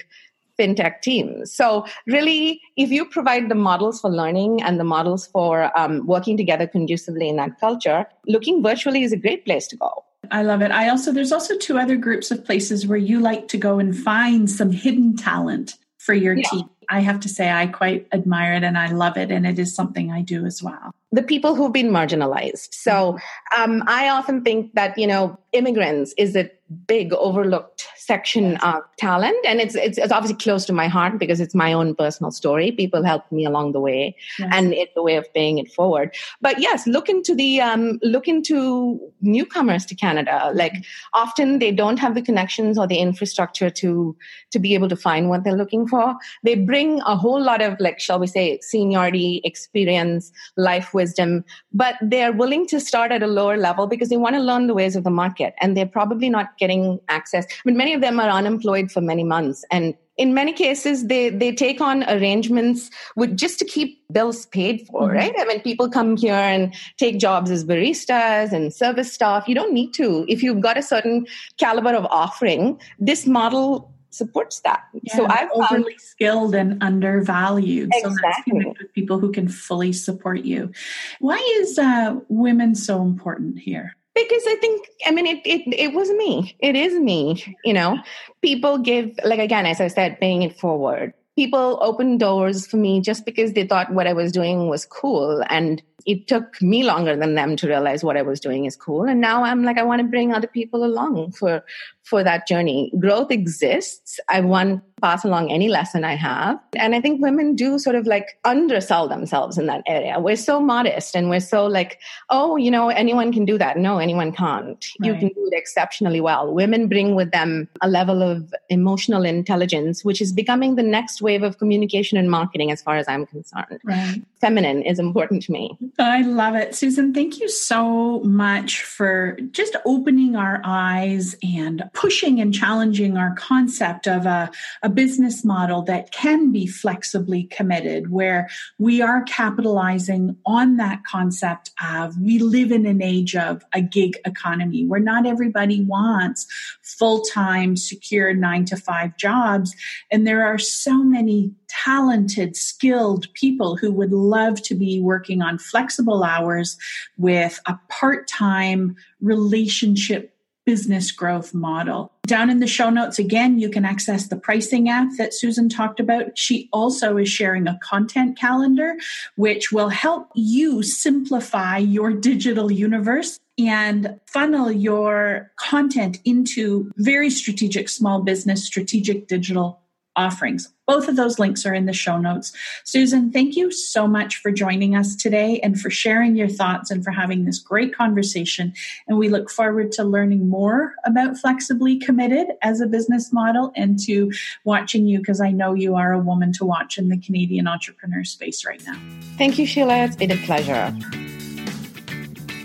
fintech 0.59 1.01
teams. 1.01 1.53
So, 1.59 1.85
really, 2.07 2.61
if 2.77 2.89
you 2.91 3.05
provide 3.17 3.49
the 3.49 3.59
models 3.69 4.01
for 4.01 4.09
learning 4.21 4.61
and 4.61 4.79
the 4.79 4.83
models 4.95 5.27
for 5.27 5.55
um, 5.79 6.05
working 6.05 6.37
together 6.37 6.67
conducively 6.67 7.27
in 7.29 7.35
that 7.37 7.59
culture, 7.59 8.05
looking 8.27 8.61
virtually 8.69 9.03
is 9.03 9.11
a 9.11 9.17
great 9.17 9.45
place 9.45 9.67
to 9.67 9.75
go. 9.77 9.91
I 10.29 10.43
love 10.43 10.61
it. 10.61 10.71
I 10.71 10.89
also, 10.89 11.11
there's 11.11 11.31
also 11.31 11.57
two 11.57 11.77
other 11.77 11.97
groups 11.97 12.31
of 12.31 12.45
places 12.45 12.87
where 12.87 12.97
you 12.97 13.19
like 13.19 13.47
to 13.49 13.57
go 13.57 13.79
and 13.79 13.97
find 13.97 14.49
some 14.49 14.71
hidden 14.71 15.17
talent 15.17 15.75
for 15.97 16.13
your 16.13 16.35
yeah. 16.35 16.49
team. 16.49 16.69
I 16.91 16.99
have 16.99 17.21
to 17.21 17.29
say, 17.29 17.49
I 17.49 17.67
quite 17.67 18.05
admire 18.11 18.53
it 18.53 18.63
and 18.63 18.77
I 18.77 18.91
love 18.91 19.17
it. 19.17 19.31
And 19.31 19.47
it 19.47 19.57
is 19.57 19.73
something 19.73 20.11
I 20.11 20.21
do 20.21 20.45
as 20.45 20.61
well. 20.61 20.91
The 21.13 21.23
people 21.23 21.55
who've 21.55 21.71
been 21.71 21.89
marginalized. 21.89 22.73
So 22.73 23.13
mm-hmm. 23.13 23.61
um, 23.61 23.83
I 23.87 24.09
often 24.09 24.43
think 24.43 24.73
that, 24.75 24.97
you 24.97 25.07
know, 25.07 25.37
immigrants 25.53 26.13
is 26.17 26.35
a 26.35 26.49
big 26.87 27.13
overlooked 27.13 27.87
section 27.97 28.55
of 28.57 28.81
talent 28.97 29.37
and 29.45 29.59
it's, 29.59 29.75
it's, 29.75 29.97
it's 29.97 30.11
obviously 30.11 30.37
close 30.37 30.65
to 30.65 30.73
my 30.73 30.87
heart 30.87 31.19
because 31.19 31.39
it's 31.39 31.53
my 31.53 31.71
own 31.73 31.93
personal 31.93 32.31
story 32.31 32.71
people 32.71 33.03
helped 33.03 33.31
me 33.31 33.45
along 33.45 33.73
the 33.73 33.79
way 33.79 34.15
yes. 34.39 34.49
and 34.53 34.73
it's 34.73 34.91
a 34.95 35.01
way 35.01 35.17
of 35.17 35.33
paying 35.33 35.57
it 35.57 35.71
forward 35.71 36.15
but 36.39 36.59
yes 36.59 36.87
look 36.87 37.09
into 37.09 37.35
the 37.35 37.61
um, 37.61 37.99
look 38.01 38.27
into 38.27 38.99
newcomers 39.21 39.85
to 39.85 39.93
canada 39.95 40.51
like 40.53 40.73
often 41.13 41.59
they 41.59 41.71
don't 41.71 41.99
have 41.99 42.15
the 42.15 42.21
connections 42.21 42.77
or 42.77 42.87
the 42.87 42.97
infrastructure 42.97 43.69
to 43.69 44.15
to 44.49 44.59
be 44.59 44.73
able 44.73 44.89
to 44.89 44.95
find 44.95 45.29
what 45.29 45.43
they're 45.43 45.61
looking 45.63 45.87
for 45.87 46.15
they 46.43 46.55
bring 46.55 46.80
a 47.05 47.15
whole 47.15 47.41
lot 47.41 47.61
of 47.61 47.79
like 47.79 47.99
shall 47.99 48.19
we 48.19 48.27
say 48.27 48.59
seniority 48.61 49.41
experience 49.43 50.31
life 50.57 50.93
wisdom 50.93 51.43
but 51.73 51.95
they're 52.01 52.31
willing 52.31 52.67
to 52.67 52.79
start 52.79 53.11
at 53.11 53.23
a 53.23 53.27
lower 53.27 53.57
level 53.57 53.87
because 53.87 54.09
they 54.09 54.17
want 54.17 54.35
to 54.35 54.41
learn 54.41 54.67
the 54.67 54.73
ways 54.73 54.95
of 54.95 55.03
the 55.03 55.09
market 55.09 55.53
and 55.61 55.75
they're 55.75 55.85
probably 55.85 56.29
not 56.29 56.57
getting 56.57 56.99
access. 57.09 57.45
I 57.49 57.61
mean, 57.65 57.77
many 57.77 57.93
of 57.93 58.01
them 58.01 58.19
are 58.19 58.29
unemployed 58.29 58.91
for 58.91 59.01
many 59.01 59.23
months 59.23 59.63
and 59.71 59.95
in 60.17 60.33
many 60.33 60.51
cases 60.53 61.07
they 61.07 61.29
they 61.29 61.51
take 61.53 61.79
on 61.79 62.03
arrangements 62.03 62.89
with 63.15 63.35
just 63.37 63.57
to 63.59 63.65
keep 63.65 64.03
bills 64.11 64.45
paid 64.47 64.85
for 64.87 65.03
mm-hmm. 65.03 65.15
right 65.15 65.33
i 65.39 65.45
mean 65.45 65.61
people 65.61 65.89
come 65.89 66.17
here 66.17 66.33
and 66.33 66.75
take 66.97 67.17
jobs 67.17 67.49
as 67.49 67.63
baristas 67.63 68.51
and 68.51 68.73
service 68.73 69.13
staff 69.13 69.47
you 69.47 69.55
don't 69.55 69.73
need 69.73 69.93
to 69.93 70.25
if 70.27 70.43
you've 70.43 70.59
got 70.59 70.77
a 70.77 70.83
certain 70.83 71.25
caliber 71.57 71.95
of 71.95 72.05
offering 72.07 72.77
this 72.99 73.25
model 73.25 73.89
supports 74.13 74.59
that. 74.61 74.83
Yeah, 74.93 75.15
so 75.15 75.25
I've 75.27 75.49
overly 75.53 75.97
skilled 75.97 76.55
and 76.55 76.81
undervalued. 76.83 77.89
Exactly. 77.93 78.11
So 78.11 78.27
let's 78.27 78.43
connect 78.43 78.79
with 78.79 78.93
people 78.93 79.19
who 79.19 79.31
can 79.31 79.47
fully 79.47 79.93
support 79.93 80.41
you. 80.41 80.71
Why 81.19 81.37
is 81.59 81.77
uh, 81.79 82.19
women 82.29 82.75
so 82.75 83.01
important 83.01 83.59
here? 83.59 83.95
because 84.13 84.43
i 84.45 84.55
think 84.55 84.87
i 85.05 85.11
mean 85.11 85.25
it, 85.25 85.41
it 85.45 85.61
it 85.73 85.93
was 85.93 86.09
me 86.11 86.53
it 86.59 86.75
is 86.75 86.99
me 86.99 87.55
you 87.63 87.73
know 87.73 87.97
people 88.41 88.77
give 88.77 89.17
like 89.23 89.39
again 89.39 89.65
as 89.65 89.79
i 89.79 89.87
said 89.87 90.19
paying 90.19 90.41
it 90.41 90.59
forward 90.59 91.13
people 91.37 91.79
open 91.81 92.17
doors 92.17 92.67
for 92.67 92.75
me 92.75 92.99
just 92.99 93.25
because 93.25 93.53
they 93.53 93.65
thought 93.65 93.93
what 93.93 94.07
i 94.07 94.13
was 94.13 94.33
doing 94.33 94.67
was 94.67 94.85
cool 94.85 95.41
and 95.49 95.81
it 96.05 96.27
took 96.27 96.61
me 96.61 96.83
longer 96.83 97.15
than 97.15 97.35
them 97.35 97.55
to 97.55 97.67
realize 97.67 98.03
what 98.03 98.17
I 98.17 98.21
was 98.21 98.39
doing 98.39 98.65
is 98.65 98.75
cool. 98.75 99.03
And 99.03 99.21
now 99.21 99.43
I'm 99.43 99.63
like, 99.63 99.77
I 99.77 99.83
want 99.83 100.01
to 100.01 100.07
bring 100.07 100.33
other 100.33 100.47
people 100.47 100.83
along 100.83 101.33
for, 101.33 101.63
for 102.03 102.23
that 102.23 102.47
journey. 102.47 102.91
Growth 102.99 103.31
exists. 103.31 104.19
I 104.29 104.41
want 104.41 104.83
to 104.83 104.91
pass 105.01 105.23
along 105.25 105.51
any 105.51 105.67
lesson 105.67 106.03
I 106.03 106.15
have. 106.15 106.59
And 106.75 106.93
I 106.93 107.01
think 107.01 107.21
women 107.21 107.55
do 107.55 107.79
sort 107.79 107.95
of 107.95 108.05
like 108.05 108.37
undersell 108.45 109.07
themselves 109.07 109.57
in 109.57 109.65
that 109.65 109.81
area. 109.87 110.19
We're 110.19 110.35
so 110.35 110.59
modest 110.59 111.15
and 111.15 111.29
we're 111.29 111.39
so 111.39 111.65
like, 111.65 111.99
oh, 112.29 112.55
you 112.55 112.69
know, 112.69 112.89
anyone 112.89 113.33
can 113.33 113.43
do 113.43 113.57
that. 113.57 113.77
No, 113.77 113.97
anyone 113.97 114.31
can't. 114.31 114.85
Right. 114.99 115.07
You 115.07 115.13
can 115.15 115.29
do 115.29 115.49
it 115.51 115.57
exceptionally 115.57 116.21
well. 116.21 116.53
Women 116.53 116.87
bring 116.87 117.15
with 117.15 117.31
them 117.31 117.67
a 117.81 117.89
level 117.89 118.21
of 118.21 118.53
emotional 118.69 119.25
intelligence, 119.25 120.05
which 120.05 120.21
is 120.21 120.31
becoming 120.31 120.75
the 120.75 120.83
next 120.83 121.21
wave 121.21 121.41
of 121.41 121.57
communication 121.57 122.17
and 122.17 122.29
marketing 122.29 122.71
as 122.71 122.81
far 122.81 122.97
as 122.97 123.07
I'm 123.07 123.25
concerned. 123.25 123.81
Right. 123.83 124.21
Feminine 124.39 124.83
is 124.83 124.99
important 124.99 125.41
to 125.43 125.51
me. 125.51 125.77
I 125.97 126.21
love 126.21 126.55
it. 126.55 126.75
Susan, 126.75 127.13
thank 127.13 127.39
you 127.39 127.49
so 127.49 128.19
much 128.19 128.83
for 128.83 129.37
just 129.51 129.75
opening 129.85 130.35
our 130.35 130.61
eyes 130.63 131.35
and 131.41 131.89
pushing 132.01 132.41
and 132.41 132.51
challenging 132.51 133.15
our 133.15 133.35
concept 133.35 134.07
of 134.07 134.25
a, 134.25 134.49
a 134.81 134.89
business 134.89 135.45
model 135.45 135.83
that 135.83 136.11
can 136.11 136.51
be 136.51 136.65
flexibly 136.65 137.43
committed, 137.43 138.09
where 138.09 138.49
we 138.79 139.03
are 139.03 139.21
capitalizing 139.25 140.35
on 140.43 140.77
that 140.77 141.03
concept 141.03 141.69
of 141.87 142.19
we 142.19 142.39
live 142.39 142.71
in 142.71 142.87
an 142.87 143.03
age 143.03 143.35
of 143.35 143.63
a 143.73 143.81
gig 143.81 144.17
economy 144.25 144.83
where 144.83 144.99
not 144.99 145.27
everybody 145.27 145.83
wants 145.83 146.47
full 146.81 147.21
time, 147.21 147.77
secure 147.77 148.33
nine 148.33 148.65
to 148.65 148.75
five 148.75 149.15
jobs. 149.15 149.75
And 150.09 150.25
there 150.25 150.43
are 150.43 150.57
so 150.57 151.03
many 151.03 151.53
talented, 151.67 152.55
skilled 152.55 153.31
people 153.35 153.77
who 153.77 153.91
would 153.91 154.11
love 154.11 154.59
to 154.63 154.73
be 154.73 154.99
working 154.99 155.43
on 155.43 155.59
flexible 155.59 156.23
hours 156.23 156.79
with 157.17 157.59
a 157.67 157.77
part 157.89 158.27
time 158.27 158.95
relationship 159.21 160.30
business 160.65 161.11
growth 161.11 161.53
model. 161.53 162.11
Down 162.27 162.49
in 162.49 162.59
the 162.59 162.67
show 162.67 162.89
notes, 162.89 163.19
again, 163.19 163.59
you 163.59 163.69
can 163.69 163.83
access 163.83 164.27
the 164.27 164.35
pricing 164.35 164.89
app 164.89 165.09
that 165.17 165.33
Susan 165.33 165.69
talked 165.69 165.99
about. 165.99 166.37
She 166.37 166.69
also 166.71 167.17
is 167.17 167.29
sharing 167.29 167.67
a 167.67 167.79
content 167.81 168.37
calendar, 168.37 168.95
which 169.35 169.71
will 169.71 169.89
help 169.89 170.29
you 170.35 170.83
simplify 170.83 171.77
your 171.77 172.13
digital 172.13 172.71
universe 172.71 173.39
and 173.57 174.19
funnel 174.27 174.71
your 174.71 175.51
content 175.57 176.19
into 176.25 176.91
very 176.95 177.29
strategic 177.29 177.89
small 177.89 178.21
business, 178.21 178.65
strategic 178.65 179.27
digital 179.27 179.81
offerings. 180.15 180.71
Both 180.91 181.07
of 181.07 181.15
those 181.15 181.39
links 181.39 181.65
are 181.65 181.73
in 181.73 181.85
the 181.85 181.93
show 181.93 182.17
notes. 182.17 182.51
Susan, 182.83 183.31
thank 183.31 183.55
you 183.55 183.71
so 183.71 184.09
much 184.09 184.35
for 184.35 184.51
joining 184.51 184.93
us 184.93 185.15
today 185.15 185.57
and 185.61 185.79
for 185.79 185.89
sharing 185.89 186.35
your 186.35 186.49
thoughts 186.49 186.91
and 186.91 187.01
for 187.01 187.11
having 187.11 187.45
this 187.45 187.59
great 187.59 187.95
conversation. 187.95 188.73
And 189.07 189.17
we 189.17 189.29
look 189.29 189.49
forward 189.49 189.93
to 189.93 190.03
learning 190.03 190.49
more 190.49 190.95
about 191.05 191.37
Flexibly 191.37 191.97
Committed 191.97 192.47
as 192.61 192.81
a 192.81 192.87
business 192.87 193.31
model 193.31 193.71
and 193.73 193.97
to 193.99 194.33
watching 194.65 195.07
you 195.07 195.19
because 195.19 195.39
I 195.39 195.51
know 195.51 195.73
you 195.73 195.95
are 195.95 196.11
a 196.11 196.19
woman 196.19 196.51
to 196.55 196.65
watch 196.65 196.97
in 196.97 197.07
the 197.07 197.17
Canadian 197.17 197.69
entrepreneur 197.69 198.25
space 198.25 198.65
right 198.65 198.85
now. 198.85 198.99
Thank 199.37 199.57
you, 199.57 199.65
Sheila. 199.65 200.03
It's 200.03 200.17
been 200.17 200.31
a 200.31 200.45
pleasure. 200.45 201.40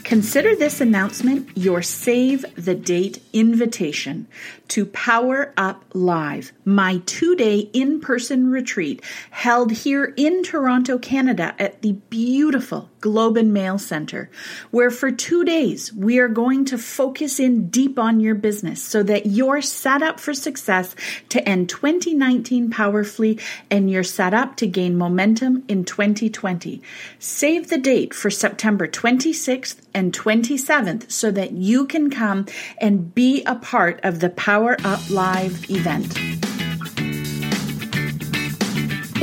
Consider 0.06 0.54
this 0.54 0.80
announcement 0.80 1.48
your 1.56 1.82
save 1.82 2.44
the 2.54 2.76
date 2.76 3.20
invitation 3.32 4.28
to 4.68 4.86
Power 4.86 5.52
Up 5.56 5.84
Live, 5.94 6.52
my 6.64 7.02
two 7.06 7.34
day 7.34 7.68
in 7.72 7.98
person 7.98 8.48
retreat 8.48 9.02
held 9.30 9.72
here 9.72 10.14
in 10.16 10.44
Toronto, 10.44 10.96
Canada 10.96 11.56
at 11.58 11.82
the 11.82 11.94
beautiful 12.08 12.88
Globe 13.06 13.36
and 13.36 13.52
Mail 13.52 13.78
Center, 13.78 14.28
where 14.72 14.90
for 14.90 15.12
two 15.12 15.44
days 15.44 15.92
we 15.92 16.18
are 16.18 16.26
going 16.26 16.64
to 16.64 16.76
focus 16.76 17.38
in 17.38 17.68
deep 17.68 18.00
on 18.00 18.18
your 18.18 18.34
business 18.34 18.82
so 18.82 19.00
that 19.04 19.26
you're 19.26 19.62
set 19.62 20.02
up 20.02 20.18
for 20.18 20.34
success 20.34 20.96
to 21.28 21.48
end 21.48 21.68
2019 21.68 22.68
powerfully 22.68 23.38
and 23.70 23.88
you're 23.88 24.02
set 24.02 24.34
up 24.34 24.56
to 24.56 24.66
gain 24.66 24.98
momentum 24.98 25.62
in 25.68 25.84
2020. 25.84 26.82
Save 27.20 27.68
the 27.68 27.78
date 27.78 28.12
for 28.12 28.28
September 28.28 28.88
26th 28.88 29.76
and 29.94 30.12
27th 30.12 31.08
so 31.08 31.30
that 31.30 31.52
you 31.52 31.86
can 31.86 32.10
come 32.10 32.44
and 32.78 33.14
be 33.14 33.44
a 33.44 33.54
part 33.54 34.00
of 34.02 34.18
the 34.18 34.30
Power 34.30 34.76
Up 34.82 35.08
Live 35.10 35.70
event. 35.70 36.55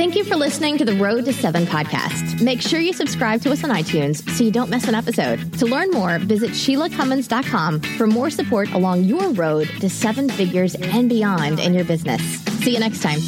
Thank 0.03 0.17
you 0.17 0.25
for 0.25 0.35
listening 0.35 0.77
to 0.79 0.83
the 0.83 0.95
Road 0.95 1.23
to 1.23 1.31
Seven 1.31 1.65
podcast. 1.65 2.41
Make 2.41 2.59
sure 2.59 2.81
you 2.81 2.91
subscribe 2.91 3.41
to 3.43 3.53
us 3.53 3.63
on 3.63 3.69
iTunes 3.69 4.29
so 4.31 4.43
you 4.43 4.51
don't 4.51 4.69
miss 4.69 4.89
an 4.89 4.95
episode. 4.95 5.53
To 5.59 5.65
learn 5.65 5.91
more, 5.91 6.19
visit 6.19 6.49
SheilaCummins.com 6.49 7.79
for 7.79 8.05
more 8.05 8.29
support 8.29 8.69
along 8.73 9.05
your 9.05 9.29
road 9.29 9.69
to 9.79 9.89
seven 9.89 10.27
figures 10.27 10.75
and 10.75 11.07
beyond 11.07 11.61
in 11.61 11.73
your 11.73 11.85
business. 11.85 12.21
See 12.65 12.73
you 12.73 12.81
next 12.81 13.01
time. 13.01 13.19